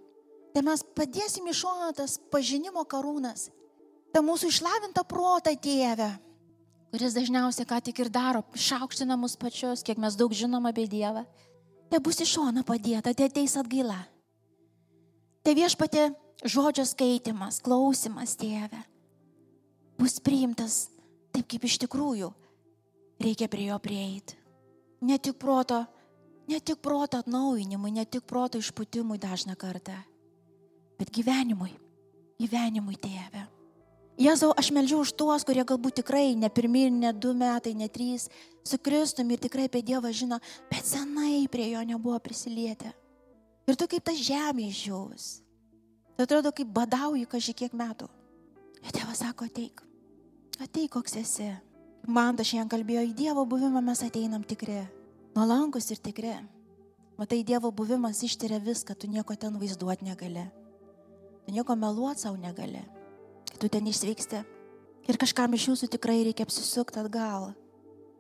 [0.55, 3.49] Tai mes padėsim į šoną tas pažinimo karūnas.
[4.15, 6.07] Ta mūsų išlavinta prota Dieve,
[6.93, 11.27] kuris dažniausiai ką tik ir daro, šaukština mus pačius, kiek mes daug žinom apie Dievą.
[11.91, 13.99] Te bus į šoną padėta, te ateis atgaila.
[15.43, 16.13] Te viešpatė
[16.47, 18.85] žodžio skaitimas, klausimas Dieve
[19.99, 20.85] bus priimtas
[21.35, 22.31] taip, kaip iš tikrųjų
[23.19, 24.37] reikia prie jo prieiti.
[25.01, 25.85] Ne tik proto,
[26.47, 29.97] ne tik proto atnaujinimui, ne tik proto išputimui dažną kartą
[30.99, 31.71] bet gyvenimui,
[32.41, 33.45] gyvenimui tėve.
[34.19, 38.27] Jėzau, aš melžiu už tuos, kurie galbūt tikrai ne pirmie, ne du metai, ne trys
[38.67, 42.91] su Kristumi ir tikrai apie Dievą žino, bet senai prie jo nebuvo prisilietę.
[43.69, 45.29] Ir tu kaip ta žemė išžiūs.
[46.17, 48.09] Tai atrodo, kaip badauji kažkiek metų.
[48.83, 49.79] Ir tėvas sako, ateik.
[50.59, 51.53] Ateik, koks esi.
[52.09, 54.81] Man tas šiandien kalbėjo, į Dievo buvimą mes ateinam tikri.
[55.37, 56.33] Nuolankus ir tikri.
[57.19, 60.47] Matai, Dievo buvimas ištiria viską, tu nieko ten vaizduoti negali.
[61.45, 62.81] Tu nieko meluoti savo negali.
[63.61, 64.41] Tu ten išsveiksti.
[65.09, 67.51] Ir kažkam iš jūsų tikrai reikia apsisukti atgal.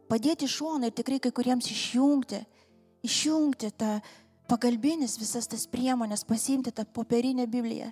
[0.09, 2.43] Padėti šoną ir tikrai kai kuriems išjungti,
[3.05, 3.99] išjungti tą
[4.49, 7.91] pagalbinis visas tas priemonės, pasimti tą popierinę Bibliją,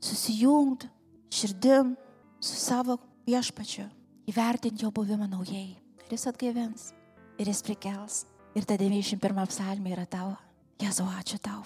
[0.00, 0.88] susijungti
[1.32, 1.92] širdim
[2.40, 2.96] su savo
[3.28, 3.84] viešpačiu,
[4.28, 5.78] įvertinti jo buvimą naujai.
[6.04, 6.92] Ir jis atgaivins,
[7.40, 8.22] ir jis prikels.
[8.56, 10.36] Ir ta 91 psalmė yra tavo.
[10.80, 11.64] Jėzau, ačiū tau.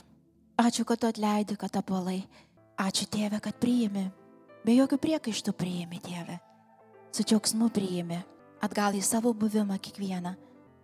[0.61, 2.23] Ačiū, kad tu atleidai, kad apalai
[2.83, 4.09] Ačiū Tėve, kad priimi.
[4.65, 6.39] Be jokių priekaištų priimi, Tėve.
[7.13, 8.19] Su džiaugsmu priimi.
[8.65, 10.33] Atgal į savo buvimą kiekvieną,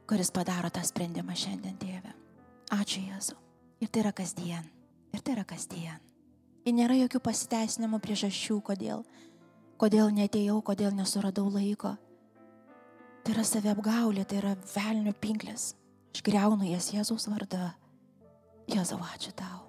[0.07, 2.13] kuris padaro tą sprendimą šiandien, Tėve.
[2.77, 3.39] Ačiū Jėzu.
[3.81, 4.67] Ir tai yra kasdien.
[5.15, 5.99] Ir tai yra kasdien.
[6.67, 9.03] Ir nėra jokių pasiteisinimų priežasčių, kodėl.
[9.79, 11.95] Kodėl netėjau, kodėl nesuradau laiko.
[13.23, 15.71] Tai yra saviapgaulė, tai yra velnių pinklės.
[16.17, 17.71] Aš greunu jas Jėzaus vardą.
[18.67, 19.68] Jėzau, ačiū tau.